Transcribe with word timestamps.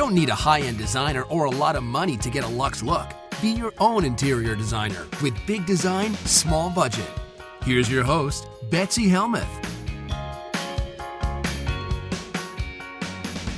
don't 0.00 0.14
need 0.14 0.30
a 0.30 0.34
high 0.34 0.60
end 0.60 0.78
designer 0.78 1.24
or 1.24 1.44
a 1.44 1.50
lot 1.50 1.76
of 1.76 1.82
money 1.82 2.16
to 2.16 2.30
get 2.30 2.42
a 2.42 2.48
luxe 2.48 2.82
look. 2.82 3.06
Be 3.42 3.50
your 3.50 3.74
own 3.76 4.06
interior 4.06 4.54
designer 4.56 5.06
with 5.22 5.34
big 5.46 5.66
design, 5.66 6.14
small 6.24 6.70
budget. 6.70 7.10
Here's 7.64 7.90
your 7.90 8.02
host, 8.02 8.48
Betsy 8.70 9.08
Helmuth. 9.08 9.44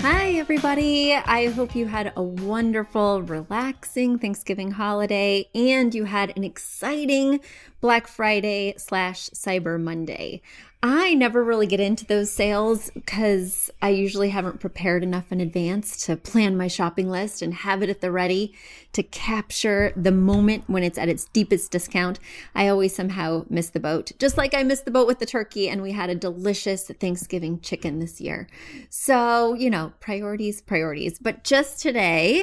Hi, 0.01 0.33
everybody. 0.33 1.15
I 1.15 1.47
hope 1.51 1.77
you 1.77 1.87
had 1.87 2.13
a 2.17 2.23
wonderful, 2.25 3.23
relaxing 3.23 4.19
Thanksgiving 4.19 4.73
holiday 4.73 5.49
and 5.55 5.95
you 5.95 6.07
had 6.07 6.37
an 6.37 6.43
exciting 6.43 7.39
Black 7.81 8.09
Friday 8.09 8.75
slash 8.79 9.31
Cyber 9.31 9.81
Monday. 9.81 10.43
I 10.85 11.15
never 11.15 11.45
really 11.45 11.69
get 11.69 11.79
into 11.79 12.05
those 12.05 12.33
sales 12.33 12.91
because 12.93 13.71
I 13.81 13.91
usually 13.91 14.31
haven't 14.31 14.59
prepared 14.59 15.05
enough 15.05 15.31
in 15.31 15.41
advance 15.41 16.05
to 16.07 16.17
plan 16.17 16.57
my 16.57 16.67
shopping 16.67 17.09
list 17.09 17.41
and 17.41 17.55
have 17.55 17.85
it 17.85 17.89
at 17.89 18.01
the 18.01 18.11
ready 18.11 18.53
to 18.95 19.05
capture 19.05 19.93
the 19.95 20.11
moment 20.11 20.65
when 20.67 20.83
it's 20.83 20.99
at 20.99 21.09
its 21.09 21.27
deepest 21.27 21.71
discount. 21.71 22.19
I 22.57 22.67
always 22.67 22.97
somehow 22.97 23.45
miss 23.49 23.71
the 23.71 23.79
boat, 23.79 24.11
just 24.19 24.37
like 24.37 24.55
I 24.55 24.65
missed 24.65 24.85
the 24.85 24.91
boat 24.91 25.07
with 25.07 25.21
the 25.21 25.27
turkey 25.27 25.69
and 25.69 25.83
we 25.83 25.93
had 25.93 26.11
a 26.11 26.17
delicious 26.17 26.89
Thanksgiving 26.99 27.61
chicken 27.61 28.01
this 28.01 28.21
year. 28.21 28.49
So, 28.91 29.55
you 29.55 29.71
know, 29.71 29.93
priorities, 30.01 30.61
priorities. 30.61 31.21
But 31.21 31.45
just 31.45 31.79
today, 31.79 32.41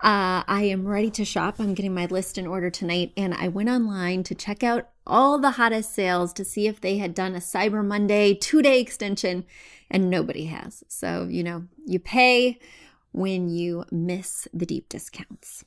uh, 0.00 0.48
I 0.48 0.62
am 0.62 0.88
ready 0.88 1.10
to 1.10 1.26
shop. 1.26 1.56
I'm 1.58 1.74
getting 1.74 1.94
my 1.94 2.06
list 2.06 2.38
in 2.38 2.46
order 2.46 2.70
tonight 2.70 3.12
and 3.18 3.34
I 3.34 3.48
went 3.48 3.68
online 3.68 4.22
to 4.22 4.34
check 4.34 4.64
out 4.64 4.88
all 5.06 5.38
the 5.38 5.52
hottest 5.52 5.94
sales 5.94 6.32
to 6.34 6.44
see 6.44 6.66
if 6.66 6.80
they 6.80 6.98
had 6.98 7.14
done 7.14 7.34
a 7.34 7.38
Cyber 7.38 7.84
Monday 7.84 8.34
two 8.34 8.62
day 8.62 8.80
extension, 8.80 9.44
and 9.90 10.08
nobody 10.08 10.46
has. 10.46 10.82
So, 10.88 11.26
you 11.30 11.42
know, 11.42 11.64
you 11.86 11.98
pay 11.98 12.58
when 13.12 13.48
you 13.48 13.84
miss 13.90 14.48
the 14.52 14.66
deep 14.66 14.88
discounts. 14.88 15.64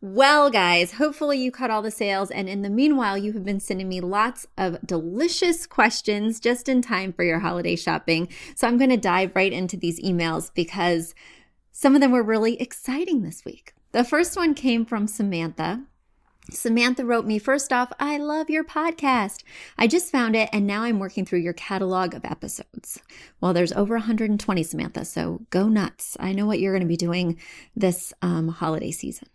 Well, 0.00 0.50
guys, 0.50 0.92
hopefully 0.92 1.38
you 1.38 1.50
caught 1.50 1.70
all 1.70 1.82
the 1.82 1.90
sales. 1.90 2.30
And 2.30 2.48
in 2.48 2.62
the 2.62 2.70
meanwhile, 2.70 3.18
you 3.18 3.32
have 3.32 3.44
been 3.44 3.60
sending 3.60 3.88
me 3.88 4.00
lots 4.00 4.46
of 4.56 4.78
delicious 4.86 5.66
questions 5.66 6.40
just 6.40 6.68
in 6.68 6.80
time 6.80 7.12
for 7.12 7.24
your 7.24 7.40
holiday 7.40 7.76
shopping. 7.76 8.28
So 8.54 8.66
I'm 8.66 8.78
going 8.78 8.90
to 8.90 8.96
dive 8.96 9.32
right 9.34 9.52
into 9.52 9.76
these 9.76 10.00
emails 10.00 10.50
because 10.54 11.14
some 11.72 11.94
of 11.94 12.00
them 12.00 12.12
were 12.12 12.22
really 12.22 12.60
exciting 12.60 13.22
this 13.22 13.44
week. 13.44 13.74
The 13.92 14.04
first 14.04 14.36
one 14.36 14.54
came 14.54 14.84
from 14.84 15.06
Samantha. 15.06 15.84
Samantha 16.50 17.04
wrote 17.04 17.26
me, 17.26 17.38
first 17.38 17.72
off, 17.72 17.92
I 18.00 18.16
love 18.18 18.48
your 18.48 18.64
podcast. 18.64 19.42
I 19.76 19.86
just 19.86 20.10
found 20.10 20.34
it 20.34 20.48
and 20.52 20.66
now 20.66 20.82
I'm 20.82 20.98
working 20.98 21.24
through 21.24 21.40
your 21.40 21.52
catalog 21.52 22.14
of 22.14 22.24
episodes. 22.24 23.00
Well, 23.40 23.52
there's 23.52 23.72
over 23.72 23.94
120, 23.94 24.62
Samantha, 24.62 25.04
so 25.04 25.42
go 25.50 25.68
nuts. 25.68 26.16
I 26.18 26.32
know 26.32 26.46
what 26.46 26.60
you're 26.60 26.72
going 26.72 26.82
to 26.82 26.88
be 26.88 26.96
doing 26.96 27.38
this 27.76 28.12
um, 28.22 28.48
holiday 28.48 28.90
season. 28.90 29.28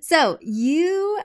So 0.00 0.38
you 0.40 1.20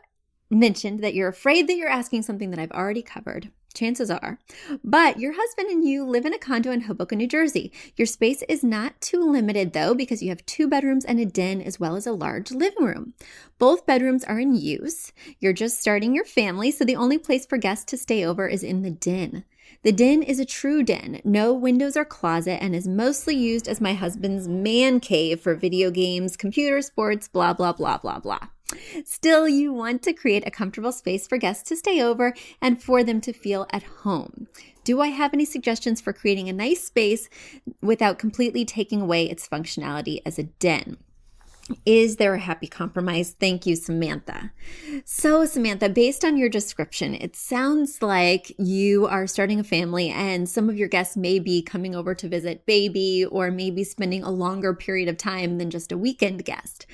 mentioned 0.50 1.04
that 1.04 1.14
you're 1.14 1.30
afraid 1.30 1.68
that 1.68 1.76
you're 1.76 1.90
asking 1.90 2.24
something 2.24 2.50
that 2.50 2.60
I've 2.60 2.72
already 2.72 3.04
covered. 3.04 3.52
Chances 3.73 4.09
are. 4.09 4.39
But 4.84 5.20
your 5.20 5.34
husband 5.36 5.70
and 5.70 5.86
you 5.88 6.06
live 6.06 6.25
in 6.25 6.34
a 6.34 6.39
condo 6.39 6.72
in 6.72 6.81
Hoboken, 6.81 7.17
New 7.20 7.28
Jersey. 7.28 7.72
Your 7.95 8.08
space 8.08 8.44
is 8.50 8.64
not 8.64 9.00
too 9.00 9.22
limited 9.22 9.73
though, 9.73 9.94
because 9.94 10.22
you 10.22 10.30
have 10.30 10.45
two 10.45 10.67
bedrooms 10.67 11.06
and 11.06 11.20
a 11.20 11.26
den 11.26 11.61
as 11.61 11.80
well 11.80 11.95
as 11.95 12.08
a 12.08 12.11
large 12.11 12.52
living 12.52 12.84
room. 12.84 13.14
Both 13.58 13.86
bedrooms 13.86 14.23
are 14.23 14.39
in 14.39 14.56
use. 14.56 15.11
You're 15.39 15.53
just 15.53 15.80
starting 15.80 16.16
your 16.16 16.26
family, 16.26 16.72
so 16.72 16.84
the 16.84 16.95
only 16.95 17.17
place 17.17 17.45
for 17.45 17.58
guests 17.58 17.86
to 17.86 17.98
stay 17.98 18.26
over 18.26 18.48
is 18.48 18.64
in 18.64 18.81
the 18.81 18.92
den. 18.92 19.45
The 19.83 19.92
den 19.92 20.23
is 20.23 20.39
a 20.39 20.45
true 20.45 20.83
den, 20.83 21.22
no 21.23 21.54
windows 21.54 21.95
or 21.95 22.04
closet, 22.04 22.61
and 22.61 22.76
is 22.76 22.88
mostly 22.88 23.36
used 23.36 23.67
as 23.67 23.80
my 23.80 23.94
husband's 23.94 24.48
man 24.48 25.00
cave 25.00 25.39
for 25.39 25.56
video 25.56 25.92
games, 25.92 26.36
computer 26.36 26.82
sports, 26.82 27.27
blah, 27.27 27.54
blah, 27.54 27.73
blah, 27.73 27.98
blah, 27.98 28.20
blah. 28.20 28.48
Still, 29.06 29.48
you 29.48 29.74
want 29.74 30.02
to 30.04 30.14
create 30.14 30.46
a 30.46 30.52
comfortable 30.52 30.92
space 30.92 31.28
for 31.28 31.38
guests 31.38 31.68
to 31.70 31.76
stay 31.76 32.02
over 32.02 32.34
and 32.62 32.82
for 32.82 33.04
them 33.04 33.22
to 33.22 33.34
feel 33.34 33.68
at 33.72 33.84
home. 33.84 34.48
Do 34.84 35.02
I 35.02 35.08
have 35.08 35.34
any 35.34 35.46
suggestions 35.46 36.02
for 36.02 36.14
creating 36.14 36.50
a 36.50 36.54
nice 36.54 36.84
space 36.84 37.30
without 37.82 38.20
completely 38.20 38.66
taking 38.66 39.02
away 39.02 39.26
its 39.26 39.48
functionality 39.48 40.22
as 40.26 40.40
a 40.40 40.44
den? 40.44 40.98
Is 41.86 42.16
there 42.16 42.34
a 42.34 42.40
happy 42.40 42.68
compromise? 42.68 43.36
Thank 43.40 43.66
you, 43.66 43.76
Samantha. 43.76 44.52
So, 45.06 45.46
Samantha, 45.46 45.90
based 45.90 46.26
on 46.26 46.38
your 46.38 46.50
description, 46.50 47.14
it 47.14 47.36
sounds 47.36 48.02
like 48.02 48.52
you 48.58 49.06
are 49.06 49.28
starting 49.28 49.60
a 49.60 49.64
family 49.64 50.10
and 50.10 50.50
some 50.50 50.70
of 50.70 50.78
your 50.78 50.88
guests 50.88 51.16
may 51.16 51.38
be 51.40 51.62
coming 51.62 51.96
over 51.96 52.16
to 52.16 52.28
visit 52.28 52.66
baby 52.66 53.26
or 53.26 53.52
maybe 53.52 53.84
spending 53.84 54.24
a 54.24 54.32
longer 54.32 54.74
period 54.74 55.08
of 55.10 55.18
time 55.18 55.58
than 55.58 55.70
just 55.70 55.92
a 55.92 55.98
weekend 55.98 56.44
guest. 56.44 56.88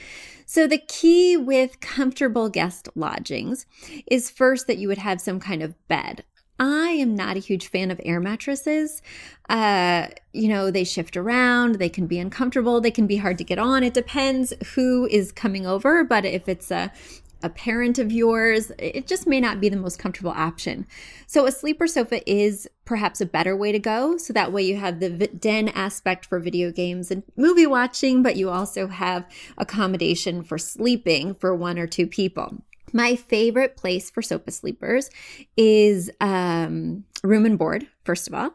So, 0.45 0.67
the 0.67 0.77
key 0.77 1.35
with 1.37 1.79
comfortable 1.79 2.49
guest 2.49 2.89
lodgings 2.95 3.65
is 4.07 4.29
first 4.29 4.67
that 4.67 4.77
you 4.77 4.87
would 4.87 4.99
have 4.99 5.19
some 5.19 5.39
kind 5.39 5.63
of 5.63 5.75
bed. 5.87 6.23
I 6.59 6.89
am 6.91 7.15
not 7.15 7.35
a 7.35 7.41
huge 7.41 7.67
fan 7.67 7.91
of 7.91 7.99
air 8.05 8.21
mattresses. 8.21 9.01
Uh, 9.49 10.07
you 10.31 10.47
know, 10.47 10.71
they 10.71 10.85
shift 10.85 11.17
around, 11.17 11.75
they 11.75 11.89
can 11.89 12.07
be 12.07 12.17
uncomfortable, 12.17 12.79
they 12.79 12.91
can 12.91 13.07
be 13.07 13.17
hard 13.17 13.37
to 13.39 13.43
get 13.43 13.59
on. 13.59 13.83
It 13.83 13.93
depends 13.93 14.53
who 14.73 15.05
is 15.07 15.31
coming 15.31 15.65
over, 15.65 16.03
but 16.03 16.25
if 16.25 16.47
it's 16.47 16.71
a 16.71 16.91
a 17.43 17.49
parent 17.49 17.99
of 17.99 18.11
yours, 18.11 18.71
it 18.79 19.05
just 19.05 19.27
may 19.27 19.39
not 19.39 19.61
be 19.61 19.69
the 19.69 19.77
most 19.77 19.99
comfortable 19.99 20.31
option. 20.31 20.87
So, 21.27 21.45
a 21.45 21.51
sleeper 21.51 21.85
sofa 21.85 22.27
is 22.29 22.67
perhaps 22.85 23.19
a 23.19 23.25
better 23.25 23.55
way 23.55 23.71
to 23.71 23.79
go. 23.79 24.17
So 24.17 24.31
that 24.33 24.51
way 24.51 24.63
you 24.63 24.77
have 24.77 24.99
the 24.99 25.09
den 25.09 25.69
aspect 25.69 26.25
for 26.25 26.39
video 26.39 26.71
games 26.71 27.11
and 27.11 27.23
movie 27.35 27.67
watching, 27.67 28.23
but 28.23 28.35
you 28.35 28.49
also 28.49 28.87
have 28.87 29.25
accommodation 29.57 30.43
for 30.43 30.57
sleeping 30.57 31.33
for 31.33 31.55
one 31.55 31.79
or 31.79 31.87
two 31.87 32.07
people. 32.07 32.63
My 32.93 33.15
favorite 33.15 33.75
place 33.75 34.09
for 34.09 34.21
sofa 34.21 34.51
sleepers 34.51 35.09
is 35.57 36.09
um, 36.21 37.03
room 37.23 37.45
and 37.45 37.57
board, 37.57 37.87
first 38.03 38.27
of 38.27 38.33
all. 38.33 38.51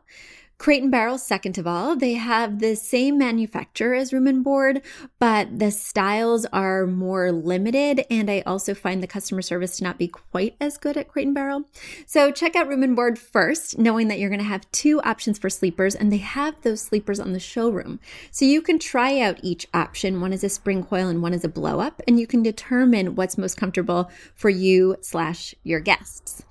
Crate 0.60 0.82
and 0.82 0.93
Barrel, 0.93 1.16
second 1.16 1.56
of 1.56 1.66
all, 1.66 1.97
they 1.97 2.12
have 2.12 2.59
the 2.59 2.76
same 2.76 3.16
manufacturer 3.16 3.94
as 3.94 4.12
Room 4.12 4.26
and 4.26 4.44
Board, 4.44 4.82
but 5.19 5.59
the 5.59 5.71
styles 5.71 6.44
are 6.53 6.87
more 6.87 7.32
limited. 7.32 8.04
And 8.10 8.31
I 8.31 8.43
also 8.43 8.75
find 8.75 9.03
the 9.03 9.06
customer 9.06 9.41
service 9.41 9.78
to 9.78 9.84
not 9.84 9.97
be 9.97 10.06
quite 10.06 10.56
as 10.60 10.76
good 10.76 10.98
at 10.98 11.09
Crate 11.09 11.28
and 11.28 11.34
Barrel. 11.34 11.65
So 12.04 12.31
check 12.31 12.56
out 12.56 12.69
Room 12.69 12.82
and 12.82 12.94
Board 12.94 13.19
first, 13.19 13.78
knowing 13.78 14.09
that 14.09 14.19
you're 14.19 14.28
going 14.28 14.38
to 14.38 14.44
have 14.44 14.71
two 14.71 15.00
options 15.00 15.38
for 15.38 15.48
sleepers, 15.48 15.94
and 15.94 16.12
they 16.12 16.19
have 16.19 16.60
those 16.60 16.82
sleepers 16.82 17.19
on 17.19 17.32
the 17.32 17.41
showroom. 17.41 17.98
So 18.31 18.44
you 18.44 18.60
can 18.60 18.78
try 18.78 19.19
out 19.19 19.41
each 19.42 19.66
option. 19.72 20.21
One 20.21 20.34
is 20.34 20.44
a 20.44 20.50
spring 20.50 20.84
coil 20.84 21.09
and 21.09 21.22
one 21.22 21.32
is 21.32 21.42
a 21.42 21.48
blow 21.48 21.81
up, 21.81 22.03
and 22.06 22.21
you 22.21 22.27
can 22.27 22.42
determine 22.42 23.15
what's 23.15 23.38
most 23.38 23.56
comfortable 23.56 24.10
for 24.34 24.50
you 24.50 24.97
slash 25.00 25.54
your 25.62 25.81
guests. 25.81 26.44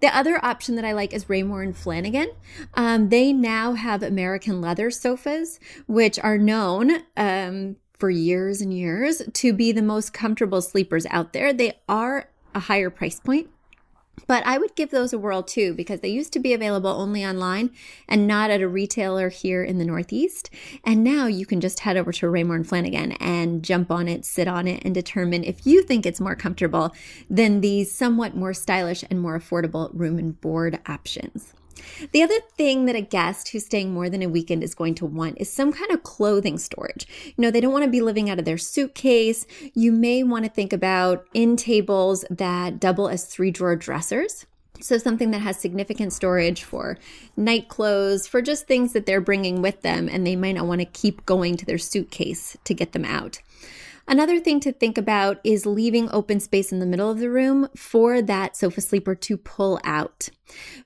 The 0.00 0.16
other 0.16 0.44
option 0.44 0.76
that 0.76 0.84
I 0.84 0.92
like 0.92 1.12
is 1.12 1.24
Raymour 1.26 1.62
and 1.62 1.74
Flanigan. 1.74 2.28
Um, 2.74 3.08
they 3.08 3.32
now 3.32 3.53
have 3.54 4.02
American 4.02 4.60
leather 4.60 4.90
sofas, 4.90 5.58
which 5.86 6.18
are 6.18 6.38
known 6.38 7.02
um, 7.16 7.76
for 7.98 8.10
years 8.10 8.60
and 8.60 8.72
years 8.72 9.22
to 9.32 9.52
be 9.52 9.72
the 9.72 9.82
most 9.82 10.12
comfortable 10.12 10.60
sleepers 10.60 11.06
out 11.10 11.32
there. 11.32 11.52
They 11.52 11.80
are 11.88 12.28
a 12.54 12.60
higher 12.60 12.90
price 12.90 13.20
point. 13.20 13.48
But 14.26 14.46
I 14.46 14.58
would 14.58 14.74
give 14.74 14.90
those 14.90 15.12
a 15.12 15.18
whirl 15.18 15.42
too 15.42 15.74
because 15.74 16.00
they 16.00 16.08
used 16.08 16.32
to 16.34 16.38
be 16.38 16.52
available 16.52 16.90
only 16.90 17.24
online 17.24 17.70
and 18.08 18.26
not 18.26 18.50
at 18.50 18.62
a 18.62 18.68
retailer 18.68 19.28
here 19.28 19.62
in 19.62 19.78
the 19.78 19.84
Northeast. 19.84 20.50
And 20.84 21.02
now 21.02 21.26
you 21.26 21.46
can 21.46 21.60
just 21.60 21.80
head 21.80 21.96
over 21.96 22.12
to 22.12 22.26
Raymour 22.26 22.54
and 22.54 22.66
Flanigan 22.66 23.16
and 23.20 23.62
jump 23.62 23.90
on 23.90 24.08
it, 24.08 24.24
sit 24.24 24.48
on 24.48 24.68
it, 24.68 24.82
and 24.84 24.94
determine 24.94 25.44
if 25.44 25.66
you 25.66 25.82
think 25.82 26.06
it's 26.06 26.20
more 26.20 26.36
comfortable 26.36 26.94
than 27.28 27.60
these 27.60 27.92
somewhat 27.92 28.36
more 28.36 28.54
stylish 28.54 29.04
and 29.10 29.20
more 29.20 29.38
affordable 29.38 29.90
room 29.92 30.18
and 30.18 30.40
board 30.40 30.78
options. 30.86 31.52
The 32.12 32.22
other 32.22 32.40
thing 32.56 32.86
that 32.86 32.96
a 32.96 33.00
guest 33.00 33.48
who's 33.48 33.66
staying 33.66 33.92
more 33.92 34.08
than 34.08 34.22
a 34.22 34.28
weekend 34.28 34.62
is 34.62 34.74
going 34.74 34.94
to 34.96 35.06
want 35.06 35.40
is 35.40 35.52
some 35.52 35.72
kind 35.72 35.90
of 35.90 36.02
clothing 36.02 36.58
storage. 36.58 37.06
You 37.36 37.42
know, 37.42 37.50
they 37.50 37.60
don't 37.60 37.72
want 37.72 37.84
to 37.84 37.90
be 37.90 38.00
living 38.00 38.30
out 38.30 38.38
of 38.38 38.44
their 38.44 38.58
suitcase. 38.58 39.46
You 39.74 39.92
may 39.92 40.22
want 40.22 40.44
to 40.44 40.50
think 40.50 40.72
about 40.72 41.26
in 41.34 41.56
tables 41.56 42.24
that 42.30 42.80
double 42.80 43.08
as 43.08 43.24
three 43.24 43.50
drawer 43.50 43.76
dressers. 43.76 44.46
So, 44.80 44.98
something 44.98 45.30
that 45.30 45.38
has 45.38 45.56
significant 45.56 46.12
storage 46.12 46.64
for 46.64 46.98
night 47.36 47.68
clothes, 47.68 48.26
for 48.26 48.42
just 48.42 48.66
things 48.66 48.92
that 48.92 49.06
they're 49.06 49.20
bringing 49.20 49.62
with 49.62 49.82
them, 49.82 50.08
and 50.10 50.26
they 50.26 50.34
might 50.34 50.56
not 50.56 50.66
want 50.66 50.80
to 50.80 50.84
keep 50.84 51.24
going 51.24 51.56
to 51.56 51.64
their 51.64 51.78
suitcase 51.78 52.56
to 52.64 52.74
get 52.74 52.92
them 52.92 53.04
out. 53.04 53.40
Another 54.06 54.38
thing 54.38 54.60
to 54.60 54.72
think 54.72 54.98
about 54.98 55.38
is 55.44 55.64
leaving 55.64 56.10
open 56.10 56.38
space 56.38 56.70
in 56.72 56.80
the 56.80 56.86
middle 56.86 57.10
of 57.10 57.20
the 57.20 57.30
room 57.30 57.68
for 57.74 58.20
that 58.20 58.56
sofa 58.56 58.82
sleeper 58.82 59.14
to 59.14 59.36
pull 59.38 59.80
out 59.82 60.28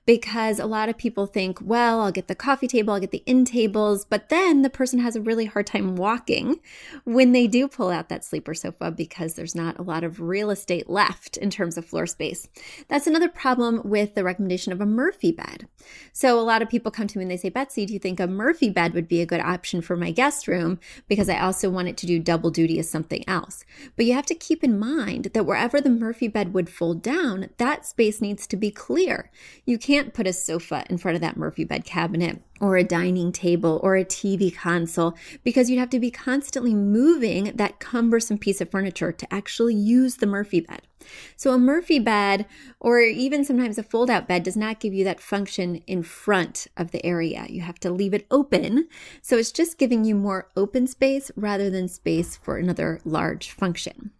because 0.05 0.59
a 0.59 0.65
lot 0.65 0.89
of 0.89 0.97
people 0.97 1.25
think, 1.25 1.59
well, 1.61 2.01
I'll 2.01 2.11
get 2.11 2.27
the 2.27 2.35
coffee 2.35 2.67
table, 2.67 2.93
I'll 2.93 2.99
get 2.99 3.11
the 3.11 3.23
end 3.27 3.47
tables, 3.47 4.05
but 4.05 4.29
then 4.29 4.61
the 4.61 4.69
person 4.69 4.99
has 4.99 5.15
a 5.15 5.21
really 5.21 5.45
hard 5.45 5.67
time 5.67 5.95
walking 5.95 6.59
when 7.03 7.31
they 7.31 7.47
do 7.47 7.67
pull 7.67 7.89
out 7.89 8.09
that 8.09 8.25
sleeper 8.25 8.53
sofa 8.53 8.91
because 8.91 9.35
there's 9.35 9.55
not 9.55 9.77
a 9.79 9.83
lot 9.83 10.03
of 10.03 10.21
real 10.21 10.49
estate 10.49 10.89
left 10.89 11.37
in 11.37 11.49
terms 11.49 11.77
of 11.77 11.85
floor 11.85 12.07
space. 12.07 12.47
That's 12.87 13.07
another 13.07 13.29
problem 13.29 13.81
with 13.83 14.15
the 14.15 14.23
recommendation 14.23 14.73
of 14.73 14.81
a 14.81 14.85
Murphy 14.85 15.31
bed. 15.31 15.67
So 16.13 16.39
a 16.39 16.41
lot 16.41 16.61
of 16.61 16.69
people 16.69 16.91
come 16.91 17.07
to 17.07 17.17
me 17.17 17.23
and 17.23 17.31
they 17.31 17.37
say, 17.37 17.49
Betsy, 17.49 17.85
do 17.85 17.93
you 17.93 17.99
think 17.99 18.19
a 18.19 18.27
Murphy 18.27 18.69
bed 18.69 18.93
would 18.93 19.07
be 19.07 19.21
a 19.21 19.25
good 19.25 19.39
option 19.41 19.81
for 19.81 19.95
my 19.95 20.11
guest 20.11 20.47
room? 20.47 20.79
Because 21.07 21.29
I 21.29 21.39
also 21.39 21.69
want 21.69 21.87
it 21.87 21.97
to 21.97 22.07
do 22.07 22.19
double 22.19 22.51
duty 22.51 22.79
as 22.79 22.89
something 22.89 23.23
else. 23.27 23.63
But 23.95 24.05
you 24.05 24.13
have 24.13 24.25
to 24.27 24.35
keep 24.35 24.63
in 24.63 24.79
mind 24.79 25.31
that 25.33 25.45
wherever 25.45 25.79
the 25.81 25.89
Murphy 25.89 26.27
bed 26.27 26.53
would 26.53 26.69
fold 26.69 27.01
down, 27.01 27.49
that 27.57 27.85
space 27.85 28.21
needs 28.21 28.47
to 28.47 28.57
be 28.57 28.71
clear. 28.71 29.31
You 29.65 29.77
can't 29.77 30.13
put 30.13 30.27
a 30.27 30.33
sofa 30.33 30.85
in 30.89 30.97
front 30.97 31.15
of 31.15 31.21
that 31.21 31.37
Murphy 31.37 31.63
bed 31.63 31.85
cabinet 31.85 32.41
or 32.59 32.77
a 32.77 32.83
dining 32.83 33.31
table 33.31 33.79
or 33.83 33.95
a 33.95 34.05
TV 34.05 34.53
console 34.53 35.15
because 35.43 35.69
you'd 35.69 35.79
have 35.79 35.89
to 35.91 35.99
be 35.99 36.11
constantly 36.11 36.73
moving 36.73 37.55
that 37.55 37.79
cumbersome 37.79 38.37
piece 38.37 38.61
of 38.61 38.69
furniture 38.69 39.11
to 39.11 39.33
actually 39.33 39.75
use 39.75 40.17
the 40.17 40.27
Murphy 40.27 40.59
bed. 40.61 40.81
So, 41.35 41.51
a 41.53 41.57
Murphy 41.57 41.99
bed 41.99 42.45
or 42.79 42.99
even 43.01 43.43
sometimes 43.43 43.77
a 43.77 43.83
fold 43.83 44.09
out 44.09 44.27
bed 44.27 44.43
does 44.43 44.57
not 44.57 44.79
give 44.79 44.93
you 44.93 45.03
that 45.05 45.19
function 45.19 45.77
in 45.87 46.03
front 46.03 46.67
of 46.77 46.91
the 46.91 47.05
area. 47.05 47.45
You 47.49 47.61
have 47.61 47.79
to 47.79 47.91
leave 47.91 48.13
it 48.13 48.27
open. 48.29 48.87
So, 49.21 49.37
it's 49.37 49.51
just 49.51 49.77
giving 49.77 50.03
you 50.03 50.15
more 50.15 50.49
open 50.55 50.87
space 50.87 51.31
rather 51.35 51.69
than 51.69 51.87
space 51.87 52.35
for 52.35 52.57
another 52.57 52.99
large 53.05 53.51
function. 53.51 54.11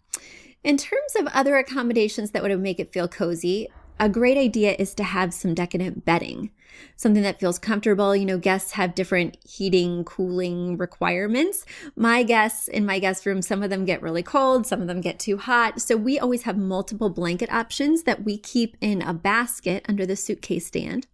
In 0.64 0.78
terms 0.78 1.16
of 1.18 1.28
other 1.28 1.56
accommodations 1.56 2.32
that 2.32 2.44
would 2.44 2.58
make 2.60 2.80
it 2.80 2.92
feel 2.92 3.08
cozy, 3.08 3.70
a 4.00 4.10
great 4.10 4.38
idea 4.38 4.76
is 4.80 4.94
to 4.96 5.04
have 5.04 5.34
some 5.34 5.54
decadent 5.54 6.06
bedding 6.06 6.52
something 6.96 7.24
that 7.24 7.40
feels 7.40 7.60
comfortable. 7.60 8.16
You 8.16 8.26
know, 8.26 8.38
guests 8.38 8.72
have 8.72 8.96
different 8.96 9.38
heating, 9.48 10.04
cooling 10.04 10.78
requirements. 10.78 11.66
My 11.96 12.24
guests 12.24 12.68
in 12.68 12.86
my 12.86 13.00
guest 13.00 13.26
room, 13.26 13.42
some 13.42 13.64
of 13.64 13.70
them 13.70 13.86
get 13.86 14.02
really 14.02 14.24
cold, 14.24 14.68
some 14.68 14.82
of 14.82 14.88
them 14.88 15.02
get 15.02 15.20
too 15.20 15.38
hot. 15.38 15.82
So 15.82 15.96
we 15.96 16.20
always 16.20 16.44
have 16.44 16.58
multiple 16.58 17.10
blanket 17.10 17.52
options 17.52 18.04
that 18.04 18.24
we 18.24 18.38
keep 18.38 18.78
in 18.82 19.02
a 19.02 19.14
basket 19.14 19.86
under 19.88 20.06
the 20.06 20.16
suitcase 20.16 20.68
stand. 20.68 21.08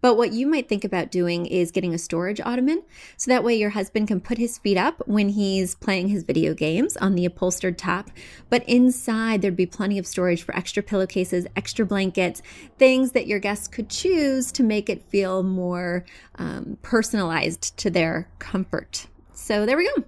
But 0.00 0.16
what 0.16 0.32
you 0.32 0.46
might 0.46 0.68
think 0.68 0.84
about 0.84 1.10
doing 1.10 1.46
is 1.46 1.70
getting 1.70 1.94
a 1.94 1.98
storage 1.98 2.40
ottoman. 2.40 2.82
So 3.16 3.30
that 3.30 3.44
way 3.44 3.54
your 3.54 3.70
husband 3.70 4.08
can 4.08 4.20
put 4.20 4.38
his 4.38 4.58
feet 4.58 4.76
up 4.76 5.02
when 5.06 5.30
he's 5.30 5.74
playing 5.74 6.08
his 6.08 6.24
video 6.24 6.54
games 6.54 6.96
on 6.96 7.14
the 7.14 7.24
upholstered 7.24 7.78
top. 7.78 8.10
But 8.50 8.68
inside, 8.68 9.42
there'd 9.42 9.56
be 9.56 9.66
plenty 9.66 9.98
of 9.98 10.06
storage 10.06 10.42
for 10.42 10.56
extra 10.56 10.82
pillowcases, 10.82 11.46
extra 11.56 11.86
blankets, 11.86 12.42
things 12.78 13.12
that 13.12 13.26
your 13.26 13.38
guests 13.38 13.68
could 13.68 13.88
choose 13.88 14.50
to 14.52 14.62
make 14.62 14.90
it 14.90 15.01
feel 15.02 15.42
more 15.42 16.04
um, 16.36 16.78
personalized 16.82 17.76
to 17.78 17.90
their 17.90 18.28
comfort. 18.38 19.06
So 19.34 19.66
there 19.66 19.76
we 19.76 19.90
go. 19.94 20.04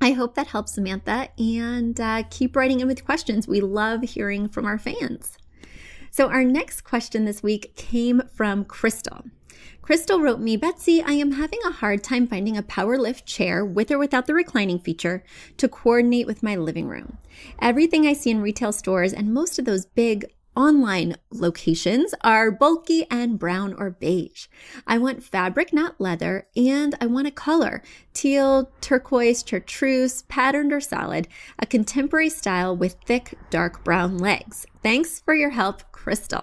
I 0.00 0.12
hope 0.12 0.34
that 0.34 0.48
helps, 0.48 0.74
Samantha, 0.74 1.28
and 1.38 2.00
uh, 2.00 2.22
keep 2.30 2.54
writing 2.54 2.80
in 2.80 2.86
with 2.86 3.04
questions. 3.04 3.48
We 3.48 3.60
love 3.60 4.02
hearing 4.02 4.48
from 4.48 4.64
our 4.64 4.78
fans. 4.78 5.36
So, 6.10 6.28
our 6.28 6.44
next 6.44 6.82
question 6.82 7.24
this 7.24 7.42
week 7.42 7.74
came 7.74 8.22
from 8.32 8.64
Crystal. 8.64 9.24
Crystal 9.82 10.20
wrote 10.20 10.40
me, 10.40 10.56
Betsy, 10.56 11.02
I 11.02 11.12
am 11.12 11.32
having 11.32 11.60
a 11.64 11.72
hard 11.72 12.04
time 12.04 12.26
finding 12.26 12.56
a 12.56 12.62
power 12.62 12.98
lift 12.98 13.26
chair 13.26 13.64
with 13.64 13.90
or 13.90 13.98
without 13.98 14.26
the 14.26 14.34
reclining 14.34 14.78
feature 14.78 15.24
to 15.56 15.68
coordinate 15.68 16.26
with 16.26 16.42
my 16.42 16.56
living 16.56 16.86
room. 16.86 17.18
Everything 17.60 18.06
I 18.06 18.12
see 18.12 18.30
in 18.30 18.42
retail 18.42 18.72
stores 18.72 19.12
and 19.12 19.32
most 19.32 19.58
of 19.58 19.64
those 19.64 19.86
big 19.86 20.26
online 20.58 21.14
locations 21.30 22.12
are 22.22 22.50
bulky 22.50 23.06
and 23.12 23.38
brown 23.38 23.72
or 23.74 23.90
beige. 23.90 24.48
I 24.88 24.98
want 24.98 25.22
fabric, 25.22 25.72
not 25.72 26.00
leather, 26.00 26.48
and 26.56 26.96
I 27.00 27.06
want 27.06 27.28
a 27.28 27.30
color 27.30 27.80
teal, 28.12 28.72
turquoise, 28.80 29.44
chartreuse, 29.46 30.22
patterned 30.22 30.72
or 30.72 30.80
solid, 30.80 31.28
a 31.60 31.66
contemporary 31.66 32.28
style 32.28 32.76
with 32.76 32.96
thick, 33.06 33.38
dark 33.50 33.84
brown 33.84 34.18
legs. 34.18 34.66
Thanks 34.82 35.20
for 35.20 35.34
your 35.34 35.50
help, 35.50 35.92
Crystal. 35.92 36.42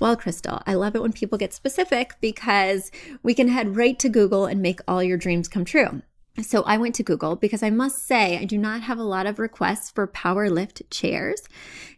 Well, 0.00 0.14
Crystal, 0.16 0.62
I 0.68 0.74
love 0.74 0.94
it 0.94 1.02
when 1.02 1.12
people 1.12 1.36
get 1.36 1.52
specific 1.52 2.14
because 2.20 2.92
we 3.24 3.34
can 3.34 3.48
head 3.48 3.74
right 3.74 3.98
to 3.98 4.08
Google 4.08 4.46
and 4.46 4.62
make 4.62 4.78
all 4.86 5.02
your 5.02 5.18
dreams 5.18 5.48
come 5.48 5.64
true. 5.64 6.02
So 6.42 6.62
I 6.62 6.78
went 6.78 6.94
to 6.94 7.02
Google 7.02 7.36
because 7.36 7.62
I 7.62 7.70
must 7.70 8.06
say 8.06 8.38
I 8.38 8.44
do 8.44 8.56
not 8.56 8.82
have 8.82 8.98
a 8.98 9.04
lot 9.04 9.26
of 9.26 9.38
requests 9.38 9.90
for 9.90 10.06
power 10.06 10.48
lift 10.48 10.88
chairs, 10.90 11.42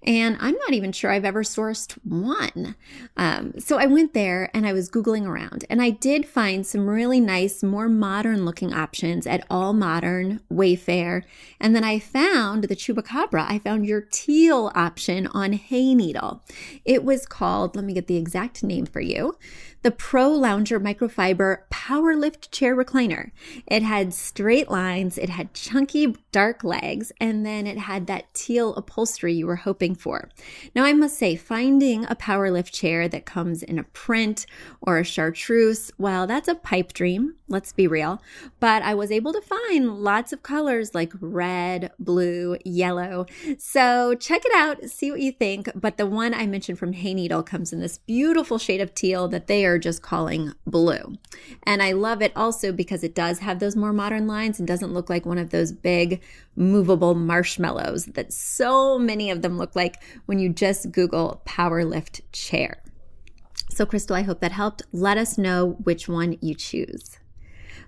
and 0.02 0.36
I'm 0.40 0.54
not 0.54 0.72
even 0.72 0.90
sure 0.90 1.10
I've 1.10 1.24
ever 1.24 1.42
sourced 1.42 1.92
one. 2.02 2.74
Um, 3.16 3.52
so 3.60 3.78
I 3.78 3.86
went 3.86 4.14
there 4.14 4.50
and 4.54 4.66
I 4.66 4.72
was 4.72 4.90
Googling 4.90 5.26
around, 5.26 5.64
and 5.70 5.80
I 5.80 5.90
did 5.90 6.26
find 6.26 6.66
some 6.66 6.88
really 6.88 7.20
nice, 7.20 7.62
more 7.62 7.88
modern 7.88 8.44
looking 8.44 8.72
options 8.72 9.26
at 9.26 9.46
All 9.50 9.74
Modern, 9.74 10.40
Wayfair, 10.50 11.22
and 11.60 11.76
then 11.76 11.84
I 11.84 11.98
found 11.98 12.64
the 12.64 12.76
Chupacabra. 12.76 13.46
I 13.48 13.58
found 13.58 13.86
your 13.86 14.00
teal 14.00 14.72
option 14.74 15.26
on 15.28 15.52
Hayneedle. 15.52 16.40
It 16.84 17.04
was 17.04 17.26
called, 17.26 17.76
let 17.76 17.84
me 17.84 17.92
get 17.92 18.06
the 18.06 18.16
exact 18.16 18.64
name 18.64 18.86
for 18.86 19.00
you 19.00 19.36
the 19.82 19.90
Pro 19.90 20.28
Lounger 20.28 20.78
Microfiber 20.78 21.68
Power 21.68 22.14
Lift 22.14 22.52
Chair 22.52 22.76
Recliner. 22.76 23.32
It 23.66 23.82
had 23.82 24.14
straight 24.22 24.70
lines, 24.70 25.18
it 25.18 25.28
had 25.28 25.54
chunky 25.54 26.16
dark 26.30 26.64
legs, 26.64 27.12
and 27.20 27.44
then 27.44 27.66
it 27.66 27.78
had 27.78 28.06
that 28.06 28.32
teal 28.34 28.74
upholstery 28.74 29.34
you 29.34 29.46
were 29.46 29.56
hoping 29.56 29.94
for. 29.94 30.28
Now, 30.74 30.84
I 30.84 30.92
must 30.92 31.18
say, 31.18 31.36
finding 31.36 32.04
a 32.06 32.14
power 32.14 32.50
lift 32.50 32.72
chair 32.72 33.08
that 33.08 33.26
comes 33.26 33.62
in 33.62 33.78
a 33.78 33.84
print 33.84 34.46
or 34.80 34.98
a 34.98 35.04
chartreuse, 35.04 35.90
well, 35.98 36.26
that's 36.26 36.48
a 36.48 36.54
pipe 36.54 36.92
dream, 36.92 37.34
let's 37.48 37.72
be 37.72 37.86
real. 37.86 38.22
But 38.60 38.82
I 38.82 38.94
was 38.94 39.10
able 39.10 39.32
to 39.32 39.40
find 39.40 40.02
lots 40.02 40.32
of 40.32 40.42
colors 40.42 40.94
like 40.94 41.12
red, 41.20 41.90
blue, 41.98 42.56
yellow. 42.64 43.26
So 43.58 44.14
check 44.14 44.44
it 44.44 44.54
out, 44.54 44.84
see 44.88 45.10
what 45.10 45.20
you 45.20 45.32
think. 45.32 45.68
But 45.74 45.96
the 45.96 46.06
one 46.06 46.32
I 46.34 46.46
mentioned 46.46 46.78
from 46.78 46.94
Hayneedle 46.94 47.44
comes 47.46 47.72
in 47.72 47.80
this 47.80 47.98
beautiful 47.98 48.58
shade 48.58 48.80
of 48.80 48.94
teal 48.94 49.28
that 49.28 49.46
they 49.46 49.64
are 49.66 49.78
just 49.78 50.02
calling 50.02 50.52
blue. 50.66 51.16
And 51.64 51.82
I 51.82 51.92
love 51.92 52.22
it 52.22 52.32
also 52.36 52.72
because 52.72 53.04
it 53.04 53.14
does 53.14 53.40
have 53.40 53.58
those 53.58 53.76
more 53.76 53.92
modern 53.92 54.11
lines 54.20 54.58
and 54.58 54.68
doesn't 54.68 54.92
look 54.92 55.10
like 55.10 55.26
one 55.26 55.38
of 55.38 55.50
those 55.50 55.72
big 55.72 56.22
movable 56.56 57.14
marshmallows 57.14 58.06
that 58.06 58.32
so 58.32 58.98
many 58.98 59.30
of 59.30 59.42
them 59.42 59.58
look 59.58 59.74
like 59.74 60.02
when 60.26 60.38
you 60.38 60.48
just 60.48 60.92
Google 60.92 61.42
power 61.44 61.84
lift 61.84 62.20
chair. 62.32 62.82
So, 63.70 63.86
Crystal, 63.86 64.16
I 64.16 64.22
hope 64.22 64.40
that 64.40 64.52
helped. 64.52 64.82
Let 64.92 65.16
us 65.16 65.38
know 65.38 65.76
which 65.82 66.08
one 66.08 66.36
you 66.40 66.54
choose. 66.54 67.18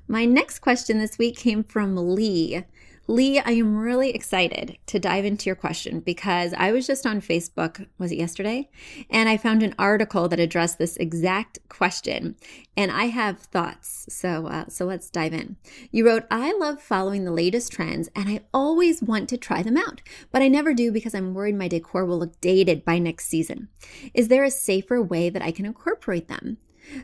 My 0.09 0.25
next 0.25 0.61
question 0.61 0.99
this 0.99 1.19
week 1.19 1.37
came 1.37 1.63
from 1.63 2.15
Lee. 2.15 2.65
Lee, 3.07 3.39
I 3.39 3.51
am 3.51 3.77
really 3.77 4.15
excited 4.15 4.79
to 4.87 4.99
dive 4.99 5.27
into 5.27 5.45
your 5.47 5.57
question 5.57 6.01
because 6.01 6.55
I 6.55 6.73
was 6.73 6.87
just 6.87 7.05
on 7.05 7.21
Facebook, 7.21 7.87
was 7.99 8.11
it 8.11 8.17
yesterday? 8.17 8.71
And 9.11 9.29
I 9.29 9.37
found 9.37 9.63
an 9.63 9.75
article 9.79 10.27
that 10.29 10.41
addressed 10.41 10.79
this 10.79 10.97
exact 10.97 11.59
question. 11.69 12.35
And 12.79 12.91
I 12.91 13.05
have 13.05 13.41
thoughts. 13.41 14.07
So, 14.09 14.47
uh, 14.47 14.69
so 14.69 14.87
let's 14.87 15.11
dive 15.11 15.35
in. 15.35 15.57
You 15.91 16.07
wrote, 16.07 16.25
I 16.31 16.57
love 16.59 16.81
following 16.81 17.25
the 17.25 17.31
latest 17.31 17.73
trends 17.73 18.09
and 18.17 18.27
I 18.27 18.41
always 18.55 19.03
want 19.03 19.29
to 19.29 19.37
try 19.37 19.63
them 19.63 19.77
out, 19.77 20.01
but 20.33 20.41
I 20.41 20.49
never 20.49 20.73
do 20.73 20.91
because 20.91 21.15
I'm 21.15 21.35
worried 21.35 21.57
my 21.57 21.69
decor 21.69 22.07
will 22.07 22.19
look 22.19 22.41
dated 22.41 22.87
by 22.87 22.99
next 22.99 23.27
season. 23.27 23.69
Is 24.15 24.29
there 24.29 24.45
a 24.45 24.51
safer 24.51 25.03
way 25.03 25.29
that 25.29 25.43
I 25.43 25.51
can 25.51 25.67
incorporate 25.67 26.29
them? 26.29 26.57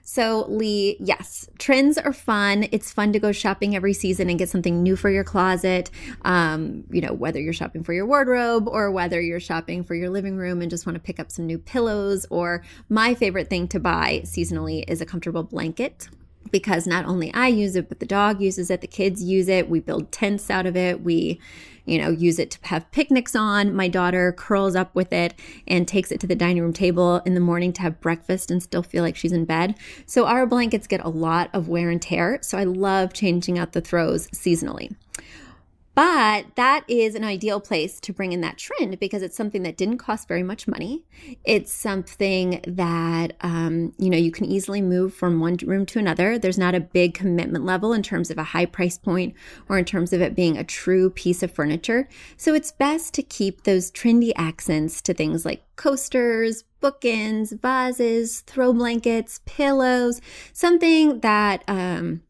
So, 0.03 0.47
Lee, 0.49 0.97
yes, 1.01 1.49
trends 1.59 1.99
are 1.99 2.13
fun. 2.13 2.69
It's 2.73 2.93
fun 2.93 3.13
to 3.13 3.19
go 3.19 3.33
shopping 3.33 3.77
every 3.77 3.93
season 3.93 4.31
and 4.31 4.39
get 4.39 4.49
something 4.49 4.83
new 4.83 4.97
for 4.97 5.11
your 5.11 5.25
closet. 5.25 5.91
Um, 6.23 6.85
you 6.91 7.01
know, 7.01 7.13
whether 7.13 7.41
you're 7.41 7.53
shopping 7.53 7.83
for 7.83 7.93
your 7.93 8.07
wardrobe 8.07 8.69
or 8.69 8.91
whether 8.91 9.21
you're 9.21 9.41
shopping 9.41 9.85
for 9.85 9.95
your 9.95 10.11
living 10.11 10.37
room 10.37 10.63
and 10.63 10.71
just 10.71 10.87
want 10.87 10.95
to 10.97 11.01
pick 11.01 11.21
up 11.21 11.31
some 11.31 11.47
new 11.47 11.59
pillows. 11.59 12.27
Or 12.31 12.63
my 12.89 13.15
favorite 13.15 13.49
thing 13.49 13.69
to 13.69 13.81
buy 13.81 14.23
seasonally 14.25 14.85
is 14.89 15.01
a 15.01 15.07
comfortable 15.07 15.43
blanket 15.43 16.09
because 16.50 16.87
not 16.87 17.04
only 17.04 17.33
I 17.35 17.49
use 17.49 17.76
it, 17.76 17.88
but 17.88 18.00
the 18.00 18.07
dog 18.07 18.40
uses 18.40 18.71
it, 18.71 18.80
the 18.80 18.87
kids 18.87 19.23
use 19.23 19.49
it. 19.49 19.69
We 19.69 19.80
build 19.80 20.12
tents 20.12 20.50
out 20.50 20.66
of 20.66 20.76
it. 20.76 21.02
We 21.02 21.40
you 21.90 21.99
know, 21.99 22.11
use 22.11 22.38
it 22.38 22.52
to 22.52 22.59
have 22.69 22.90
picnics 22.92 23.35
on. 23.35 23.75
My 23.75 23.88
daughter 23.88 24.33
curls 24.33 24.76
up 24.76 24.95
with 24.95 25.12
it 25.12 25.35
and 25.66 25.88
takes 25.88 26.12
it 26.12 26.21
to 26.21 26.26
the 26.26 26.37
dining 26.37 26.62
room 26.62 26.73
table 26.73 27.21
in 27.26 27.35
the 27.35 27.40
morning 27.40 27.73
to 27.75 27.83
have 27.83 28.00
breakfast 28.00 28.50
and 28.50 28.62
still 28.62 28.83
feel 28.83 29.02
like 29.02 29.16
she's 29.16 29.33
in 29.33 29.45
bed. 29.45 29.75
So 30.07 30.26
our 30.26 30.47
blankets 30.47 30.87
get 30.87 31.04
a 31.04 31.09
lot 31.09 31.50
of 31.52 31.69
wear 31.69 31.90
and 31.90 32.00
tear. 32.00 32.38
So 32.42 32.59
I 32.59 32.64
love 32.64 33.12
changing 33.12 33.59
out 33.59 33.73
the 33.73 33.80
throws 33.80 34.28
seasonally. 34.28 34.95
But 36.00 36.57
that 36.57 36.85
is 36.88 37.14
an 37.14 37.25
ideal 37.25 37.61
place 37.61 38.00
to 38.00 38.14
bring 38.14 38.33
in 38.33 38.40
that 38.40 38.57
trend 38.57 38.99
because 38.99 39.23
it's 39.23 39.37
something 39.37 39.64
that 39.64 39.76
didn't 39.76 39.99
cost 39.99 40.28
very 40.28 40.42
much 40.42 40.66
money. 40.66 41.04
It's 41.45 41.75
something 41.75 42.64
that, 42.66 43.35
um, 43.42 43.92
you 43.99 44.09
know, 44.09 44.16
you 44.16 44.30
can 44.30 44.47
easily 44.47 44.80
move 44.80 45.12
from 45.12 45.40
one 45.40 45.59
room 45.62 45.85
to 45.85 45.99
another. 45.99 46.38
There's 46.38 46.57
not 46.57 46.75
a 46.75 46.80
big 46.80 47.12
commitment 47.12 47.66
level 47.66 47.92
in 47.92 48.02
terms 48.02 48.30
of 48.30 48.38
a 48.38 48.45
high 48.45 48.64
price 48.64 48.97
point 48.97 49.35
or 49.69 49.76
in 49.76 49.85
terms 49.85 50.14
of 50.14 50.23
it 50.23 50.35
being 50.35 50.57
a 50.57 50.64
true 50.64 51.11
piece 51.11 51.42
of 51.42 51.50
furniture. 51.50 52.09
So 52.38 52.54
it's 52.54 52.73
best 52.73 53.12
to 53.12 53.23
keep 53.23 53.64
those 53.64 53.90
trendy 53.90 54.33
accents 54.37 55.02
to 55.02 55.12
things 55.12 55.45
like 55.45 55.62
coasters, 55.76 56.64
bookends, 56.80 57.61
vases, 57.61 58.40
throw 58.47 58.73
blankets, 58.73 59.42
pillows, 59.45 60.23
something 60.54 61.21
that 61.21 61.62
um, 61.69 62.23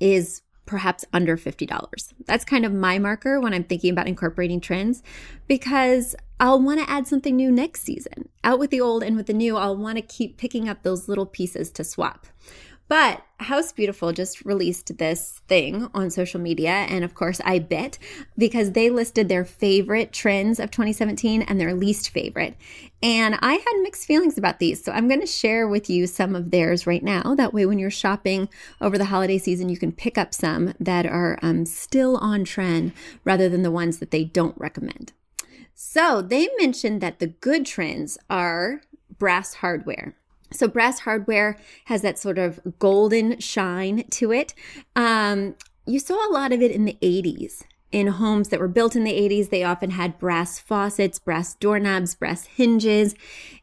is 0.00 0.42
perhaps 0.70 1.04
under 1.12 1.36
$50. 1.36 2.12
That's 2.26 2.44
kind 2.44 2.64
of 2.64 2.72
my 2.72 2.96
marker 3.00 3.40
when 3.40 3.52
I'm 3.52 3.64
thinking 3.64 3.90
about 3.90 4.06
incorporating 4.06 4.60
trends 4.60 5.02
because 5.48 6.14
I'll 6.38 6.62
want 6.62 6.78
to 6.78 6.88
add 6.88 7.08
something 7.08 7.34
new 7.34 7.50
next 7.50 7.82
season. 7.82 8.28
Out 8.44 8.60
with 8.60 8.70
the 8.70 8.80
old 8.80 9.02
and 9.02 9.16
with 9.16 9.26
the 9.26 9.32
new, 9.32 9.56
I'll 9.56 9.76
want 9.76 9.96
to 9.96 10.02
keep 10.02 10.38
picking 10.38 10.68
up 10.68 10.84
those 10.84 11.08
little 11.08 11.26
pieces 11.26 11.72
to 11.72 11.82
swap. 11.82 12.28
But 12.90 13.22
House 13.38 13.70
Beautiful 13.70 14.10
just 14.12 14.44
released 14.44 14.98
this 14.98 15.42
thing 15.46 15.88
on 15.94 16.10
social 16.10 16.40
media, 16.40 16.72
and 16.72 17.04
of 17.04 17.14
course, 17.14 17.40
I 17.44 17.60
bet 17.60 17.98
because 18.36 18.72
they 18.72 18.90
listed 18.90 19.28
their 19.28 19.44
favorite 19.44 20.12
trends 20.12 20.58
of 20.58 20.72
2017 20.72 21.42
and 21.42 21.60
their 21.60 21.72
least 21.72 22.10
favorite. 22.10 22.56
And 23.00 23.38
I 23.40 23.52
had 23.52 23.82
mixed 23.82 24.06
feelings 24.06 24.36
about 24.36 24.58
these, 24.58 24.82
so 24.82 24.90
I'm 24.90 25.06
going 25.06 25.20
to 25.20 25.26
share 25.28 25.68
with 25.68 25.88
you 25.88 26.08
some 26.08 26.34
of 26.34 26.50
theirs 26.50 26.84
right 26.84 27.04
now. 27.04 27.36
That 27.36 27.54
way, 27.54 27.64
when 27.64 27.78
you're 27.78 27.92
shopping 27.92 28.48
over 28.80 28.98
the 28.98 29.04
holiday 29.04 29.38
season, 29.38 29.68
you 29.68 29.78
can 29.78 29.92
pick 29.92 30.18
up 30.18 30.34
some 30.34 30.74
that 30.80 31.06
are 31.06 31.38
um, 31.42 31.66
still 31.66 32.16
on 32.16 32.42
trend 32.42 32.92
rather 33.24 33.48
than 33.48 33.62
the 33.62 33.70
ones 33.70 34.00
that 34.00 34.10
they 34.10 34.24
don't 34.24 34.58
recommend. 34.58 35.12
So, 35.76 36.22
they 36.22 36.48
mentioned 36.58 37.00
that 37.02 37.20
the 37.20 37.28
good 37.28 37.66
trends 37.66 38.18
are 38.28 38.82
brass 39.16 39.54
hardware. 39.54 40.16
So 40.52 40.68
brass 40.68 41.00
hardware 41.00 41.58
has 41.86 42.02
that 42.02 42.18
sort 42.18 42.38
of 42.38 42.60
golden 42.78 43.38
shine 43.38 44.04
to 44.10 44.32
it. 44.32 44.54
Um, 44.96 45.54
you 45.86 45.98
saw 45.98 46.14
a 46.28 46.32
lot 46.32 46.52
of 46.52 46.60
it 46.60 46.70
in 46.70 46.84
the 46.84 46.98
80s. 47.02 47.62
In 47.92 48.06
homes 48.06 48.50
that 48.50 48.60
were 48.60 48.68
built 48.68 48.94
in 48.94 49.02
the 49.02 49.12
80s, 49.12 49.50
they 49.50 49.64
often 49.64 49.90
had 49.90 50.18
brass 50.18 50.60
faucets, 50.60 51.18
brass 51.18 51.54
doorknobs, 51.54 52.14
brass 52.14 52.44
hinges. 52.46 53.16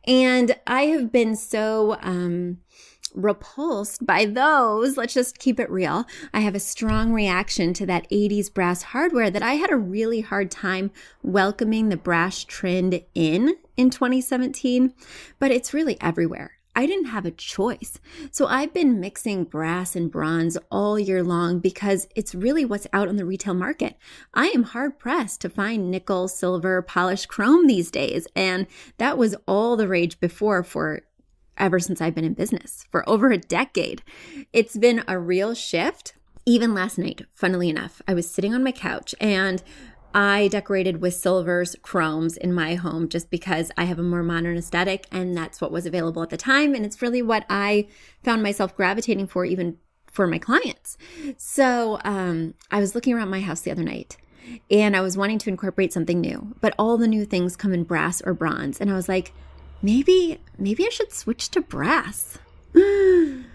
And 0.06 0.58
I 0.68 0.84
have 0.88 1.14
been 1.14 1.38
so 1.38 1.98
um, 2.02 2.58
repulsed 3.14 4.06
by 4.06 4.26
those. 4.26 4.98
Let's 4.98 5.14
just 5.14 5.40
keep 5.40 5.62
it 5.62 5.70
real. 5.70 6.06
I 6.34 6.42
have 6.42 6.56
a 6.56 6.60
strong 6.60 7.14
reaction 7.14 7.74
to 7.76 7.86
that 7.86 8.10
80s 8.10 8.54
brass 8.54 8.84
hardware 8.84 9.30
that 9.30 9.44
I 9.44 9.54
had 9.54 9.72
a 9.72 9.78
really 9.78 10.22
hard 10.22 10.52
time 10.52 10.92
welcoming 11.24 11.88
the 11.88 11.98
brass 11.98 12.44
trend 12.44 13.02
in 13.16 13.56
in 13.78 13.90
2017, 13.90 14.94
but 15.40 15.52
it's 15.52 15.74
really 15.74 15.98
everywhere. 16.02 16.57
I 16.78 16.86
didn't 16.86 17.06
have 17.06 17.26
a 17.26 17.32
choice. 17.32 18.00
So 18.30 18.46
I've 18.46 18.72
been 18.72 19.00
mixing 19.00 19.46
brass 19.46 19.96
and 19.96 20.12
bronze 20.12 20.60
all 20.70 21.00
year 21.00 21.24
long 21.24 21.58
because 21.58 22.08
it's 22.16 22.36
really 22.36 22.66
what's 22.66 22.86
out 22.94 23.08
on 23.08 23.16
the 23.16 23.26
retail 23.26 23.56
market. 23.56 23.98
I 24.36 24.50
am 24.50 24.62
hard 24.62 25.00
pressed 25.00 25.42
to 25.42 25.50
find 25.50 25.90
nickel, 25.90 26.28
silver, 26.28 26.84
polished 26.84 27.30
chrome 27.30 27.66
these 27.66 27.90
days. 27.90 28.28
And 28.36 28.68
that 29.00 29.18
was 29.18 29.36
all 29.48 29.76
the 29.76 29.88
rage 29.88 30.20
before 30.20 30.64
for 30.64 31.02
ever 31.58 31.80
since 31.80 32.00
I've 32.00 32.14
been 32.14 32.24
in 32.24 32.36
business 32.36 32.86
for 32.92 33.10
over 33.10 33.32
a 33.32 33.40
decade. 33.40 34.04
It's 34.54 34.78
been 34.78 35.04
a 35.08 35.18
real 35.18 35.56
shift. 35.56 36.14
Even 36.46 36.76
last 36.76 37.00
night, 37.00 37.26
funnily 37.34 37.70
enough, 37.70 38.04
I 38.08 38.14
was 38.14 38.30
sitting 38.30 38.54
on 38.54 38.64
my 38.64 38.72
couch 38.72 39.16
and 39.20 39.64
I 40.18 40.48
decorated 40.48 41.00
with 41.00 41.14
silvers, 41.14 41.76
chromes 41.84 42.38
in 42.38 42.52
my 42.52 42.74
home 42.74 43.08
just 43.08 43.30
because 43.30 43.72
I 43.78 43.84
have 43.84 44.00
a 44.00 44.04
more 44.04 44.24
modern 44.24 44.58
aesthetic 44.58 45.06
and 45.12 45.38
that's 45.38 45.62
what 45.62 45.72
was 45.72 45.86
available 45.86 46.24
at 46.24 46.32
the 46.32 46.38
time. 46.38 46.74
And 46.74 46.84
it's 46.84 47.04
really 47.04 47.22
what 47.22 47.46
I 47.52 47.88
found 48.24 48.42
myself 48.42 48.76
gravitating 48.76 49.28
for, 49.28 49.46
even 49.46 49.78
for 50.08 50.26
my 50.26 50.40
clients. 50.40 50.98
So 51.38 52.00
um, 52.04 52.56
I 52.72 52.80
was 52.80 52.96
looking 52.96 53.14
around 53.14 53.30
my 53.30 53.42
house 53.42 53.62
the 53.62 53.70
other 53.70 53.84
night 53.84 54.18
and 54.72 54.96
I 54.96 55.02
was 55.02 55.16
wanting 55.16 55.38
to 55.38 55.52
incorporate 55.52 55.94
something 55.94 56.20
new, 56.20 56.56
but 56.62 56.74
all 56.80 56.98
the 56.98 57.08
new 57.08 57.24
things 57.24 57.56
come 57.56 57.72
in 57.72 57.84
brass 57.84 58.20
or 58.22 58.34
bronze. 58.34 58.82
And 58.82 58.90
I 58.90 58.96
was 58.96 59.08
like, 59.08 59.34
maybe, 59.84 60.40
maybe 60.58 60.84
I 60.88 60.90
should 60.90 61.14
switch 61.14 61.50
to 61.52 61.62
brass. 61.62 62.40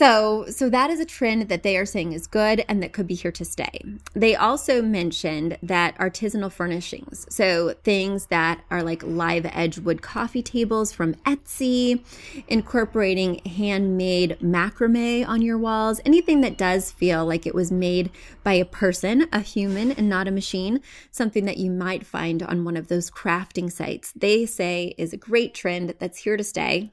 So, 0.00 0.46
so 0.48 0.70
that 0.70 0.88
is 0.88 0.98
a 0.98 1.04
trend 1.04 1.50
that 1.50 1.62
they 1.62 1.76
are 1.76 1.84
saying 1.84 2.14
is 2.14 2.26
good 2.26 2.64
and 2.66 2.82
that 2.82 2.94
could 2.94 3.06
be 3.06 3.14
here 3.14 3.32
to 3.32 3.44
stay. 3.44 3.82
They 4.14 4.34
also 4.34 4.80
mentioned 4.80 5.58
that 5.62 5.94
artisanal 5.98 6.50
furnishings, 6.50 7.26
so 7.28 7.74
things 7.84 8.24
that 8.28 8.62
are 8.70 8.82
like 8.82 9.02
live 9.02 9.44
edge 9.52 9.78
wood 9.78 10.00
coffee 10.00 10.42
tables 10.42 10.90
from 10.90 11.16
Etsy, 11.26 12.02
incorporating 12.48 13.42
handmade 13.44 14.38
macrame 14.40 15.28
on 15.28 15.42
your 15.42 15.58
walls, 15.58 16.00
anything 16.06 16.40
that 16.40 16.56
does 16.56 16.90
feel 16.90 17.26
like 17.26 17.46
it 17.46 17.54
was 17.54 17.70
made 17.70 18.10
by 18.42 18.54
a 18.54 18.64
person, 18.64 19.28
a 19.34 19.40
human, 19.40 19.92
and 19.92 20.08
not 20.08 20.26
a 20.26 20.30
machine, 20.30 20.80
something 21.10 21.44
that 21.44 21.58
you 21.58 21.70
might 21.70 22.06
find 22.06 22.42
on 22.42 22.64
one 22.64 22.78
of 22.78 22.88
those 22.88 23.10
crafting 23.10 23.70
sites. 23.70 24.14
They 24.16 24.46
say 24.46 24.94
is 24.96 25.12
a 25.12 25.18
great 25.18 25.52
trend 25.52 25.96
that's 25.98 26.20
here 26.20 26.38
to 26.38 26.44
stay 26.44 26.90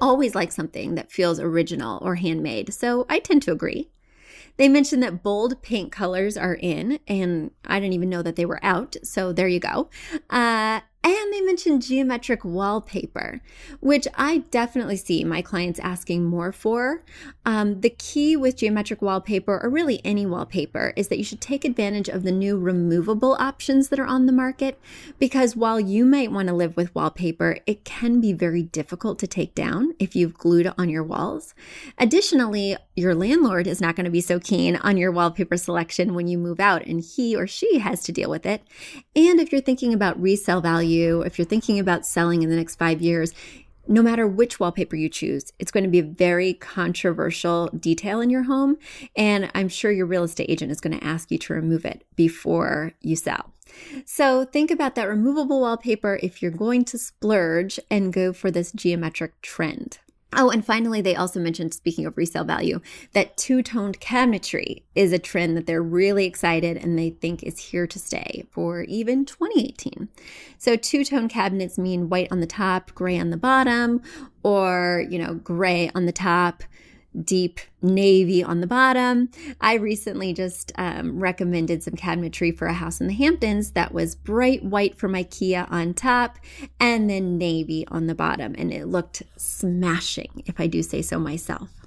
always 0.00 0.34
like 0.34 0.52
something 0.52 0.94
that 0.94 1.10
feels 1.10 1.40
original 1.40 1.98
or 2.02 2.16
handmade, 2.16 2.72
so 2.72 3.06
I 3.08 3.18
tend 3.18 3.42
to 3.42 3.52
agree. 3.52 3.90
They 4.56 4.68
mentioned 4.68 5.02
that 5.02 5.22
bold 5.22 5.60
pink 5.62 5.92
colors 5.92 6.36
are 6.36 6.54
in, 6.54 6.98
and 7.06 7.50
I 7.66 7.78
didn't 7.78 7.92
even 7.92 8.08
know 8.08 8.22
that 8.22 8.36
they 8.36 8.46
were 8.46 8.60
out, 8.64 8.96
so 9.02 9.32
there 9.32 9.48
you 9.48 9.60
go. 9.60 9.90
Uh, 10.30 10.80
and 11.08 11.32
they 11.32 11.40
mentioned 11.40 11.82
geometric 11.82 12.44
wallpaper, 12.44 13.40
which 13.80 14.08
I 14.16 14.38
definitely 14.50 14.96
see 14.96 15.22
my 15.22 15.40
clients 15.40 15.78
asking 15.78 16.24
more 16.24 16.50
for. 16.50 17.04
Um, 17.44 17.80
the 17.80 17.90
key 17.90 18.36
with 18.36 18.56
geometric 18.56 19.00
wallpaper, 19.00 19.60
or 19.62 19.70
really 19.70 20.00
any 20.04 20.26
wallpaper, 20.26 20.92
is 20.96 21.06
that 21.06 21.18
you 21.18 21.22
should 21.22 21.40
take 21.40 21.64
advantage 21.64 22.08
of 22.08 22.24
the 22.24 22.32
new 22.32 22.58
removable 22.58 23.36
options 23.38 23.88
that 23.88 24.00
are 24.00 24.06
on 24.06 24.26
the 24.26 24.32
market. 24.32 24.80
Because 25.20 25.54
while 25.54 25.78
you 25.78 26.04
might 26.04 26.32
want 26.32 26.48
to 26.48 26.54
live 26.54 26.76
with 26.76 26.92
wallpaper, 26.92 27.58
it 27.66 27.84
can 27.84 28.20
be 28.20 28.32
very 28.32 28.64
difficult 28.64 29.20
to 29.20 29.28
take 29.28 29.54
down 29.54 29.94
if 30.00 30.16
you've 30.16 30.34
glued 30.34 30.66
it 30.66 30.74
on 30.76 30.88
your 30.88 31.04
walls. 31.04 31.54
Additionally, 31.98 32.76
your 32.96 33.14
landlord 33.14 33.68
is 33.68 33.80
not 33.80 33.94
going 33.94 34.06
to 34.06 34.10
be 34.10 34.20
so 34.20 34.40
keen 34.40 34.74
on 34.76 34.96
your 34.96 35.12
wallpaper 35.12 35.56
selection 35.56 36.14
when 36.14 36.26
you 36.26 36.36
move 36.36 36.58
out, 36.58 36.84
and 36.84 37.00
he 37.00 37.36
or 37.36 37.46
she 37.46 37.78
has 37.78 38.02
to 38.02 38.10
deal 38.10 38.28
with 38.28 38.44
it. 38.44 38.62
And 39.14 39.38
if 39.38 39.52
you're 39.52 39.60
thinking 39.60 39.94
about 39.94 40.20
resale 40.20 40.60
value, 40.60 40.95
you, 40.96 41.22
if 41.22 41.38
you're 41.38 41.46
thinking 41.46 41.78
about 41.78 42.06
selling 42.06 42.42
in 42.42 42.50
the 42.50 42.56
next 42.56 42.76
five 42.76 43.00
years, 43.00 43.32
no 43.88 44.02
matter 44.02 44.26
which 44.26 44.58
wallpaper 44.58 44.96
you 44.96 45.08
choose, 45.08 45.52
it's 45.58 45.70
going 45.70 45.84
to 45.84 45.90
be 45.90 46.00
a 46.00 46.02
very 46.02 46.54
controversial 46.54 47.68
detail 47.68 48.20
in 48.20 48.30
your 48.30 48.44
home. 48.44 48.76
And 49.14 49.50
I'm 49.54 49.68
sure 49.68 49.92
your 49.92 50.06
real 50.06 50.24
estate 50.24 50.50
agent 50.50 50.72
is 50.72 50.80
going 50.80 50.98
to 50.98 51.04
ask 51.04 51.30
you 51.30 51.38
to 51.38 51.52
remove 51.54 51.84
it 51.84 52.04
before 52.16 52.92
you 53.00 53.16
sell. 53.16 53.52
So 54.04 54.44
think 54.44 54.70
about 54.70 54.94
that 54.94 55.08
removable 55.08 55.60
wallpaper 55.60 56.18
if 56.22 56.42
you're 56.42 56.50
going 56.50 56.84
to 56.86 56.98
splurge 56.98 57.78
and 57.90 58.12
go 58.12 58.32
for 58.32 58.50
this 58.50 58.72
geometric 58.72 59.40
trend. 59.42 59.98
Oh, 60.38 60.50
and 60.50 60.64
finally, 60.64 61.00
they 61.00 61.16
also 61.16 61.40
mentioned, 61.40 61.72
speaking 61.72 62.04
of 62.04 62.16
resale 62.16 62.44
value, 62.44 62.80
that 63.14 63.38
two 63.38 63.62
toned 63.62 64.00
cabinetry 64.00 64.82
is 64.94 65.12
a 65.12 65.18
trend 65.18 65.56
that 65.56 65.66
they're 65.66 65.82
really 65.82 66.26
excited 66.26 66.76
and 66.76 66.98
they 66.98 67.10
think 67.10 67.42
is 67.42 67.58
here 67.58 67.86
to 67.86 67.98
stay 67.98 68.44
for 68.50 68.82
even 68.82 69.24
2018. 69.24 70.10
So, 70.58 70.76
two 70.76 71.04
tone 71.04 71.28
cabinets 71.28 71.78
mean 71.78 72.10
white 72.10 72.28
on 72.30 72.40
the 72.40 72.46
top, 72.46 72.94
gray 72.94 73.18
on 73.18 73.30
the 73.30 73.38
bottom, 73.38 74.02
or, 74.42 75.06
you 75.08 75.18
know, 75.18 75.34
gray 75.34 75.90
on 75.94 76.04
the 76.04 76.12
top, 76.12 76.62
deep 77.24 77.60
navy 77.82 78.42
on 78.42 78.60
the 78.60 78.66
bottom. 78.66 79.30
I 79.60 79.74
recently 79.74 80.32
just 80.32 80.72
um, 80.76 81.18
recommended 81.18 81.82
some 81.82 81.94
cabinetry 81.94 82.56
for 82.56 82.66
a 82.66 82.72
house 82.74 83.00
in 83.00 83.06
the 83.06 83.14
Hamptons 83.14 83.72
that 83.72 83.92
was 83.92 84.14
bright 84.14 84.64
white 84.64 84.98
from 84.98 85.12
IKEA 85.12 85.70
on 85.70 85.94
top 85.94 86.38
and 86.80 87.08
then 87.08 87.38
navy 87.38 87.86
on 87.88 88.06
the 88.06 88.14
bottom. 88.14 88.54
And 88.58 88.72
it 88.72 88.86
looked 88.86 89.22
smashing, 89.36 90.42
if 90.46 90.60
I 90.60 90.66
do 90.66 90.82
say 90.82 91.02
so 91.02 91.18
myself. 91.18 91.85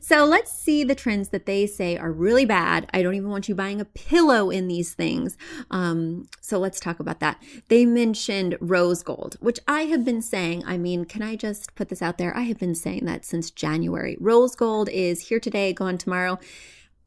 So 0.00 0.24
let's 0.24 0.52
see 0.52 0.84
the 0.84 0.94
trends 0.94 1.30
that 1.30 1.46
they 1.46 1.66
say 1.66 1.96
are 1.96 2.12
really 2.12 2.44
bad. 2.44 2.88
I 2.92 3.02
don't 3.02 3.14
even 3.14 3.30
want 3.30 3.48
you 3.48 3.54
buying 3.54 3.80
a 3.80 3.84
pillow 3.84 4.50
in 4.50 4.68
these 4.68 4.94
things. 4.94 5.36
Um, 5.70 6.28
so 6.40 6.58
let's 6.58 6.80
talk 6.80 7.00
about 7.00 7.20
that. 7.20 7.42
They 7.68 7.84
mentioned 7.84 8.56
rose 8.60 9.02
gold, 9.02 9.36
which 9.40 9.60
I 9.66 9.82
have 9.82 10.04
been 10.04 10.22
saying. 10.22 10.64
I 10.66 10.78
mean, 10.78 11.04
can 11.04 11.22
I 11.22 11.36
just 11.36 11.74
put 11.74 11.88
this 11.88 12.02
out 12.02 12.18
there? 12.18 12.36
I 12.36 12.42
have 12.42 12.58
been 12.58 12.74
saying 12.74 13.04
that 13.06 13.24
since 13.24 13.50
January. 13.50 14.16
Rose 14.20 14.54
gold 14.54 14.88
is 14.88 15.28
here 15.28 15.40
today, 15.40 15.72
gone 15.72 15.98
tomorrow. 15.98 16.38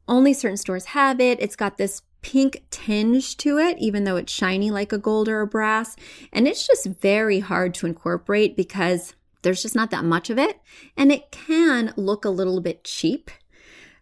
Only 0.08 0.32
certain 0.32 0.56
stores 0.56 0.86
have 0.86 1.20
it. 1.20 1.40
It's 1.40 1.56
got 1.56 1.78
this 1.78 2.02
pink 2.22 2.64
tinge 2.70 3.36
to 3.38 3.58
it, 3.58 3.76
even 3.78 4.04
though 4.04 4.16
it's 4.16 4.32
shiny 4.32 4.70
like 4.70 4.92
a 4.92 4.98
gold 4.98 5.28
or 5.28 5.40
a 5.40 5.46
brass. 5.46 5.96
And 6.32 6.48
it's 6.48 6.66
just 6.66 6.86
very 6.86 7.40
hard 7.40 7.74
to 7.74 7.86
incorporate 7.86 8.56
because 8.56 9.14
there's 9.42 9.62
just 9.62 9.74
not 9.74 9.90
that 9.90 10.04
much 10.04 10.30
of 10.30 10.38
it, 10.38 10.60
and 10.96 11.12
it 11.12 11.30
can 11.30 11.92
look 11.96 12.24
a 12.24 12.30
little 12.30 12.60
bit 12.60 12.84
cheap. 12.84 13.30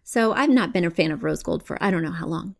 So 0.03 0.33
I've 0.33 0.49
not 0.49 0.73
been 0.73 0.85
a 0.85 0.91
fan 0.91 1.11
of 1.11 1.23
rose 1.23 1.43
gold 1.43 1.63
for 1.63 1.81
I 1.83 1.91
don't 1.91 2.03
know 2.03 2.11
how 2.11 2.27
long. 2.27 2.55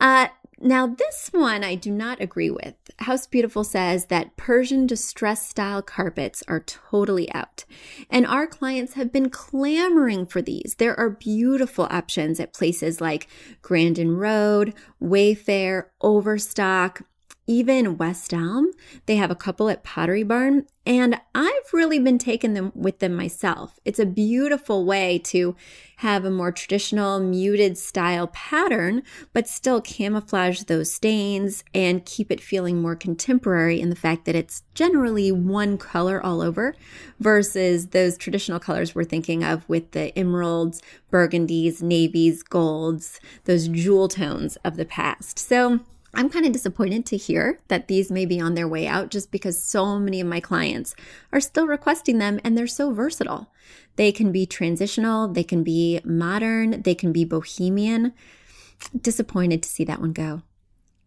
Uh, 0.00 0.28
Now, 0.60 0.88
this 0.88 1.28
one 1.30 1.62
I 1.62 1.76
do 1.76 1.92
not 1.92 2.20
agree 2.20 2.50
with. 2.50 2.74
House 2.98 3.28
Beautiful 3.28 3.62
says 3.62 4.06
that 4.06 4.36
Persian 4.36 4.88
distress 4.88 5.48
style 5.48 5.82
carpets 5.82 6.42
are 6.48 6.58
totally 6.90 7.32
out. 7.32 7.64
And 8.10 8.26
our 8.26 8.48
clients 8.48 8.94
have 8.94 9.12
been 9.12 9.30
clamoring 9.30 10.26
for 10.26 10.42
these. 10.42 10.74
There 10.78 10.98
are 10.98 11.10
beautiful 11.10 11.86
options 11.90 12.40
at 12.40 12.54
places 12.54 13.00
like 13.00 13.28
Grandin 13.62 14.16
Road, 14.16 14.74
Wayfair, 15.00 15.84
Overstock, 16.00 17.02
even 17.48 17.96
West 17.96 18.32
Elm. 18.32 18.70
They 19.06 19.16
have 19.16 19.30
a 19.30 19.34
couple 19.34 19.68
at 19.70 19.82
Pottery 19.82 20.22
Barn, 20.22 20.66
and 20.86 21.20
I've 21.34 21.72
really 21.72 21.98
been 21.98 22.18
taking 22.18 22.54
them 22.54 22.70
with 22.74 23.00
them 23.00 23.14
myself. 23.14 23.80
It's 23.84 23.98
a 23.98 24.06
beautiful 24.06 24.84
way 24.84 25.18
to 25.24 25.56
have 25.96 26.24
a 26.24 26.30
more 26.30 26.52
traditional 26.52 27.18
muted 27.18 27.76
style 27.76 28.28
pattern, 28.28 29.02
but 29.32 29.48
still 29.48 29.80
camouflage 29.80 30.62
those 30.62 30.92
stains 30.92 31.64
and 31.74 32.04
keep 32.04 32.30
it 32.30 32.40
feeling 32.40 32.80
more 32.80 32.94
contemporary 32.94 33.80
in 33.80 33.90
the 33.90 33.96
fact 33.96 34.26
that 34.26 34.36
it's 34.36 34.62
generally 34.74 35.32
one 35.32 35.78
color 35.78 36.24
all 36.24 36.40
over 36.40 36.76
versus 37.18 37.88
those 37.88 38.16
traditional 38.16 38.60
colors 38.60 38.94
we're 38.94 39.04
thinking 39.04 39.42
of 39.42 39.68
with 39.68 39.90
the 39.92 40.16
emeralds, 40.16 40.82
burgundies, 41.10 41.82
navies, 41.82 42.42
golds, 42.42 43.18
those 43.44 43.68
jewel 43.68 44.06
tones 44.06 44.56
of 44.64 44.76
the 44.76 44.84
past. 44.84 45.38
So 45.38 45.80
I'm 46.14 46.30
kind 46.30 46.46
of 46.46 46.52
disappointed 46.52 47.04
to 47.06 47.16
hear 47.16 47.60
that 47.68 47.88
these 47.88 48.10
may 48.10 48.24
be 48.24 48.40
on 48.40 48.54
their 48.54 48.68
way 48.68 48.86
out 48.86 49.10
just 49.10 49.30
because 49.30 49.62
so 49.62 49.98
many 49.98 50.20
of 50.20 50.26
my 50.26 50.40
clients 50.40 50.94
are 51.32 51.40
still 51.40 51.66
requesting 51.66 52.18
them 52.18 52.40
and 52.42 52.56
they're 52.56 52.66
so 52.66 52.92
versatile. 52.92 53.52
They 53.96 54.12
can 54.12 54.32
be 54.32 54.46
transitional, 54.46 55.28
they 55.28 55.44
can 55.44 55.62
be 55.62 56.00
modern, 56.04 56.82
they 56.82 56.94
can 56.94 57.12
be 57.12 57.24
bohemian. 57.24 58.14
Disappointed 58.98 59.62
to 59.62 59.68
see 59.68 59.84
that 59.84 60.00
one 60.00 60.12
go. 60.12 60.42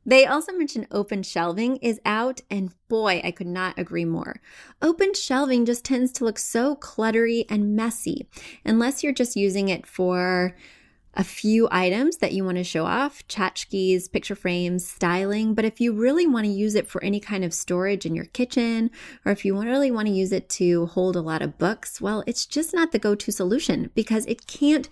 They 0.06 0.26
also 0.26 0.52
mentioned 0.52 0.88
open 0.92 1.22
shelving 1.22 1.78
is 1.78 2.00
out, 2.06 2.42
and 2.50 2.74
boy, 2.88 3.22
I 3.24 3.32
could 3.32 3.48
not 3.48 3.78
agree 3.78 4.06
more. 4.06 4.42
Open 4.82 5.14
shelving 5.14 5.64
just 5.64 5.86
tends 5.86 6.12
to 6.14 6.26
look 6.26 6.40
so 6.40 6.76
cluttery 6.76 7.46
and 7.50 7.76
messy 7.76 8.28
unless 8.66 9.04
you're 9.04 9.14
just 9.14 9.36
using 9.36 9.70
it 9.70 9.86
for 9.86 10.56
a 11.14 11.24
few 11.24 11.68
items 11.72 12.18
that 12.18 12.32
you 12.34 12.44
want 12.44 12.58
to 12.58 12.64
show 12.64 12.86
off 12.86 13.28
tchotchkes, 13.28 14.12
picture 14.12 14.36
frames, 14.36 14.88
styling. 14.88 15.54
But 15.54 15.66
if 15.66 15.82
you 15.82 15.94
really 15.94 16.26
want 16.26 16.46
to 16.46 16.52
use 16.52 16.76
it 16.76 16.88
for 16.88 17.04
any 17.04 17.20
kind 17.20 17.44
of 17.44 17.54
storage 17.54 18.06
in 18.06 18.16
your 18.16 18.26
kitchen, 18.26 18.92
or 19.26 19.32
if 19.32 19.44
you 19.44 19.60
really 19.60 19.92
want 19.92 20.08
to 20.08 20.14
use 20.14 20.32
it 20.32 20.50
to 20.50 20.86
hold 20.88 21.16
a 21.16 21.22
lot 21.22 21.42
of 21.42 21.58
books, 21.58 22.00
well, 22.00 22.24
it's 22.28 22.46
just 22.46 22.74
not 22.74 22.92
the 22.92 23.00
go 23.00 23.16
to 23.16 23.32
solution 23.32 23.92
because 23.94 24.26
it 24.26 24.48
can't 24.48 24.88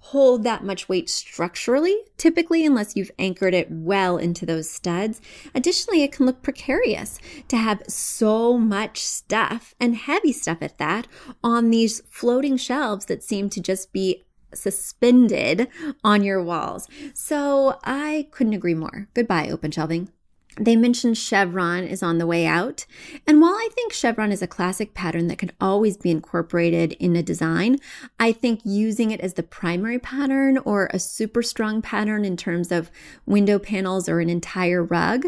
hold 0.00 0.42
that 0.44 0.64
much 0.64 0.88
weight 0.88 1.08
structurally, 1.10 1.96
typically, 2.16 2.64
unless 2.64 2.96
you've 2.96 3.10
anchored 3.18 3.54
it 3.54 3.68
well 3.70 4.16
into 4.16 4.46
those 4.46 4.68
studs. 4.68 5.20
Additionally, 5.54 6.02
it 6.02 6.10
can 6.12 6.26
look 6.26 6.42
precarious 6.42 7.20
to 7.48 7.56
have 7.56 7.82
so 7.86 8.58
much 8.58 9.00
stuff 9.00 9.74
and 9.78 9.94
heavy 9.94 10.32
stuff 10.32 10.58
at 10.62 10.78
that 10.78 11.06
on 11.44 11.70
these 11.70 12.00
floating 12.08 12.56
shelves 12.56 13.06
that 13.06 13.22
seem 13.22 13.50
to 13.50 13.60
just 13.60 13.92
be 13.92 14.24
suspended 14.54 15.68
on 16.04 16.22
your 16.22 16.42
walls. 16.42 16.88
So 17.14 17.78
I 17.84 18.28
couldn't 18.30 18.54
agree 18.54 18.74
more. 18.74 19.08
Goodbye, 19.14 19.48
open 19.50 19.70
shelving. 19.70 20.10
They 20.58 20.76
mentioned 20.76 21.16
chevron 21.16 21.84
is 21.84 22.02
on 22.02 22.18
the 22.18 22.26
way 22.26 22.44
out. 22.44 22.84
And 23.26 23.40
while 23.40 23.54
I 23.54 23.68
think 23.72 23.92
chevron 23.92 24.32
is 24.32 24.42
a 24.42 24.48
classic 24.48 24.94
pattern 24.94 25.28
that 25.28 25.38
can 25.38 25.52
always 25.60 25.96
be 25.96 26.10
incorporated 26.10 26.92
in 26.94 27.14
a 27.14 27.22
design, 27.22 27.78
I 28.18 28.32
think 28.32 28.60
using 28.64 29.10
it 29.10 29.20
as 29.20 29.34
the 29.34 29.42
primary 29.42 29.98
pattern 29.98 30.58
or 30.58 30.90
a 30.92 30.98
super 30.98 31.42
strong 31.42 31.80
pattern 31.80 32.24
in 32.24 32.36
terms 32.36 32.72
of 32.72 32.90
window 33.26 33.58
panels 33.58 34.08
or 34.08 34.20
an 34.20 34.28
entire 34.28 34.82
rug, 34.82 35.26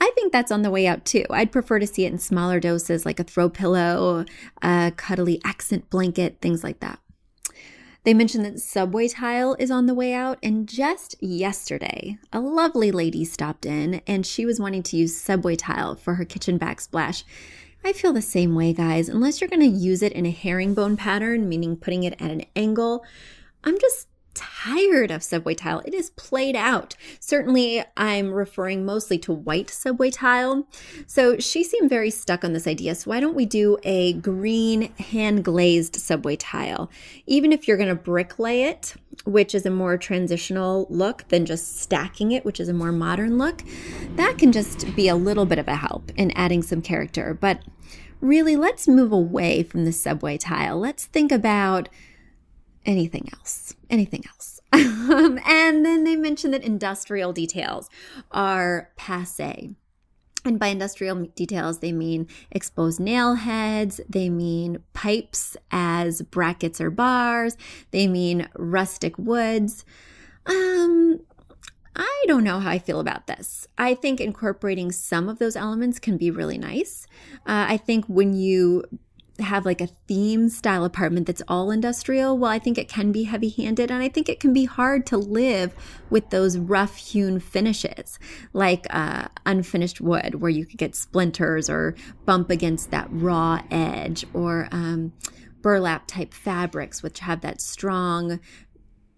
I 0.00 0.12
think 0.14 0.32
that's 0.32 0.52
on 0.52 0.62
the 0.62 0.70
way 0.70 0.86
out 0.86 1.04
too. 1.04 1.24
I'd 1.30 1.50
prefer 1.50 1.78
to 1.78 1.86
see 1.86 2.04
it 2.04 2.12
in 2.12 2.18
smaller 2.18 2.60
doses 2.60 3.04
like 3.04 3.18
a 3.18 3.24
throw 3.24 3.48
pillow, 3.48 4.26
a 4.62 4.92
cuddly 4.96 5.40
accent 5.44 5.90
blanket, 5.90 6.38
things 6.40 6.62
like 6.62 6.80
that. 6.80 7.00
They 8.08 8.14
mentioned 8.14 8.46
that 8.46 8.58
subway 8.58 9.08
tile 9.08 9.54
is 9.58 9.70
on 9.70 9.84
the 9.84 9.92
way 9.92 10.14
out, 10.14 10.38
and 10.42 10.66
just 10.66 11.14
yesterday, 11.20 12.16
a 12.32 12.40
lovely 12.40 12.90
lady 12.90 13.22
stopped 13.26 13.66
in 13.66 14.00
and 14.06 14.24
she 14.24 14.46
was 14.46 14.58
wanting 14.58 14.82
to 14.84 14.96
use 14.96 15.14
subway 15.14 15.56
tile 15.56 15.94
for 15.94 16.14
her 16.14 16.24
kitchen 16.24 16.58
backsplash. 16.58 17.24
I 17.84 17.92
feel 17.92 18.14
the 18.14 18.22
same 18.22 18.54
way, 18.54 18.72
guys. 18.72 19.10
Unless 19.10 19.42
you're 19.42 19.50
going 19.50 19.60
to 19.60 19.66
use 19.66 20.02
it 20.02 20.14
in 20.14 20.24
a 20.24 20.30
herringbone 20.30 20.96
pattern, 20.96 21.50
meaning 21.50 21.76
putting 21.76 22.04
it 22.04 22.14
at 22.14 22.30
an 22.30 22.46
angle, 22.56 23.04
I'm 23.62 23.78
just 23.78 24.07
tired 24.38 25.10
of 25.10 25.22
subway 25.22 25.54
tile. 25.54 25.82
It 25.84 25.94
is 25.94 26.10
played 26.10 26.56
out. 26.56 26.94
Certainly, 27.20 27.84
I'm 27.96 28.32
referring 28.32 28.84
mostly 28.84 29.18
to 29.18 29.32
white 29.32 29.68
subway 29.68 30.10
tile. 30.10 30.66
So 31.06 31.38
she 31.38 31.64
seemed 31.64 31.90
very 31.90 32.10
stuck 32.10 32.44
on 32.44 32.52
this 32.52 32.66
idea. 32.66 32.94
So 32.94 33.10
why 33.10 33.20
don't 33.20 33.34
we 33.34 33.46
do 33.46 33.78
a 33.82 34.12
green 34.14 34.94
hand 34.94 35.44
glazed 35.44 35.96
subway 35.96 36.36
tile? 36.36 36.90
Even 37.26 37.52
if 37.52 37.66
you're 37.66 37.76
going 37.76 37.94
to 37.94 38.02
bricklay 38.02 38.68
it, 38.68 38.94
which 39.24 39.54
is 39.54 39.66
a 39.66 39.70
more 39.70 39.98
transitional 39.98 40.86
look 40.88 41.26
than 41.28 41.44
just 41.44 41.80
stacking 41.80 42.32
it, 42.32 42.44
which 42.44 42.60
is 42.60 42.68
a 42.68 42.74
more 42.74 42.92
modern 42.92 43.38
look, 43.38 43.62
that 44.16 44.38
can 44.38 44.52
just 44.52 44.94
be 44.94 45.08
a 45.08 45.16
little 45.16 45.46
bit 45.46 45.58
of 45.58 45.68
a 45.68 45.76
help 45.76 46.10
in 46.16 46.30
adding 46.32 46.62
some 46.62 46.80
character. 46.80 47.36
But 47.38 47.60
really, 48.20 48.56
let's 48.56 48.86
move 48.86 49.12
away 49.12 49.62
from 49.62 49.84
the 49.84 49.92
subway 49.92 50.38
tile. 50.38 50.78
Let's 50.78 51.06
think 51.06 51.32
about 51.32 51.88
anything 52.88 53.28
else. 53.34 53.74
Anything 53.88 54.24
else. 54.26 54.60
um, 54.72 55.38
and 55.46 55.84
then 55.84 56.04
they 56.04 56.16
mentioned 56.16 56.52
that 56.54 56.64
industrial 56.64 57.32
details 57.32 57.88
are 58.32 58.90
passe. 58.96 59.70
And 60.44 60.58
by 60.58 60.68
industrial 60.68 61.26
details, 61.36 61.80
they 61.80 61.92
mean 61.92 62.26
exposed 62.50 63.00
nail 63.00 63.34
heads, 63.34 64.00
they 64.08 64.30
mean 64.30 64.78
pipes 64.94 65.56
as 65.70 66.22
brackets 66.22 66.80
or 66.80 66.90
bars, 66.90 67.56
they 67.90 68.06
mean 68.06 68.48
rustic 68.54 69.18
woods. 69.18 69.84
Um, 70.46 71.20
I 71.94 72.24
don't 72.28 72.44
know 72.44 72.60
how 72.60 72.70
I 72.70 72.78
feel 72.78 73.00
about 73.00 73.26
this. 73.26 73.66
I 73.76 73.94
think 73.94 74.20
incorporating 74.20 74.92
some 74.92 75.28
of 75.28 75.38
those 75.38 75.56
elements 75.56 75.98
can 75.98 76.16
be 76.16 76.30
really 76.30 76.56
nice. 76.56 77.06
Uh, 77.40 77.66
I 77.68 77.76
think 77.76 78.06
when 78.06 78.32
you 78.34 78.84
have 79.38 79.64
like 79.64 79.80
a 79.80 79.86
theme 79.86 80.48
style 80.48 80.84
apartment 80.84 81.26
that's 81.26 81.42
all 81.48 81.70
industrial, 81.70 82.36
well, 82.36 82.50
I 82.50 82.58
think 82.58 82.78
it 82.78 82.88
can 82.88 83.12
be 83.12 83.24
heavy 83.24 83.48
handed. 83.48 83.90
And 83.90 84.02
I 84.02 84.08
think 84.08 84.28
it 84.28 84.40
can 84.40 84.52
be 84.52 84.64
hard 84.64 85.06
to 85.06 85.16
live 85.16 85.74
with 86.10 86.30
those 86.30 86.58
rough 86.58 86.96
hewn 86.96 87.38
finishes, 87.40 88.18
like 88.52 88.86
uh, 88.90 89.28
unfinished 89.46 90.00
wood, 90.00 90.36
where 90.36 90.50
you 90.50 90.66
could 90.66 90.78
get 90.78 90.94
splinters 90.94 91.70
or 91.70 91.94
bump 92.24 92.50
against 92.50 92.90
that 92.90 93.08
raw 93.10 93.62
edge, 93.70 94.24
or 94.34 94.68
um, 94.72 95.12
burlap 95.62 96.06
type 96.06 96.34
fabrics, 96.34 97.02
which 97.02 97.20
have 97.20 97.40
that 97.42 97.60
strong 97.60 98.40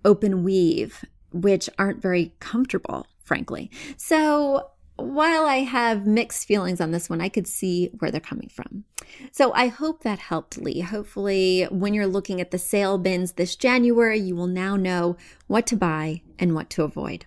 open 0.05 0.43
weave, 0.43 1.05
which 1.33 1.69
aren't 1.79 2.03
very 2.03 2.35
comfortable, 2.41 3.07
frankly. 3.23 3.71
So 3.97 4.71
while 5.01 5.45
I 5.45 5.59
have 5.59 6.07
mixed 6.07 6.47
feelings 6.47 6.81
on 6.81 6.91
this 6.91 7.11
one, 7.11 7.21
I 7.21 7.29
could 7.29 7.47
see 7.47 7.91
where 7.99 8.11
they're 8.11 8.21
coming 8.21 8.49
from. 8.49 8.85
So 9.33 9.53
I 9.53 9.69
hope 9.69 10.03
that 10.03 10.19
helped 10.19 10.59
Lee. 10.59 10.81
Hopefully, 10.81 11.65
when 11.71 11.95
you're 11.95 12.07
looking 12.07 12.41
at 12.41 12.51
the 12.51 12.59
sale 12.59 12.99
bins 12.99 13.33
this 13.33 13.57
January, 13.57 14.19
you 14.19 14.37
will 14.37 14.47
now 14.47 14.77
know 14.77 15.17
what 15.47 15.67
to 15.69 15.77
buy 15.77 16.23
and 16.39 16.55
what 16.55 16.71
to 16.71 16.85
avoid. 16.85 17.27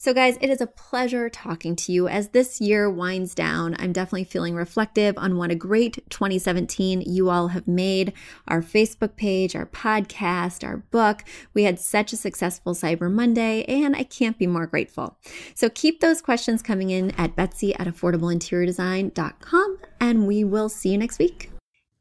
So, 0.00 0.14
guys, 0.14 0.38
it 0.40 0.48
is 0.48 0.60
a 0.60 0.68
pleasure 0.68 1.28
talking 1.28 1.74
to 1.74 1.90
you 1.90 2.06
as 2.06 2.28
this 2.28 2.60
year 2.60 2.88
winds 2.88 3.34
down. 3.34 3.74
I'm 3.80 3.92
definitely 3.92 4.22
feeling 4.24 4.54
reflective 4.54 5.18
on 5.18 5.36
what 5.36 5.50
a 5.50 5.56
great 5.56 6.08
2017 6.08 7.00
you 7.00 7.30
all 7.30 7.48
have 7.48 7.66
made. 7.66 8.12
Our 8.46 8.62
Facebook 8.62 9.16
page, 9.16 9.56
our 9.56 9.66
podcast, 9.66 10.62
our 10.62 10.76
book. 10.76 11.24
We 11.52 11.64
had 11.64 11.80
such 11.80 12.12
a 12.12 12.16
successful 12.16 12.74
Cyber 12.74 13.10
Monday, 13.10 13.64
and 13.64 13.96
I 13.96 14.04
can't 14.04 14.38
be 14.38 14.46
more 14.46 14.68
grateful. 14.68 15.18
So, 15.56 15.68
keep 15.68 15.98
those 15.98 16.22
questions 16.22 16.62
coming 16.62 16.90
in 16.90 17.10
at 17.18 17.34
betsy 17.34 17.74
at 17.74 17.88
affordableinteriordesign.com, 17.88 19.78
and 20.00 20.28
we 20.28 20.44
will 20.44 20.68
see 20.68 20.90
you 20.90 20.98
next 20.98 21.18
week. 21.18 21.50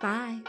Bye. 0.00 0.42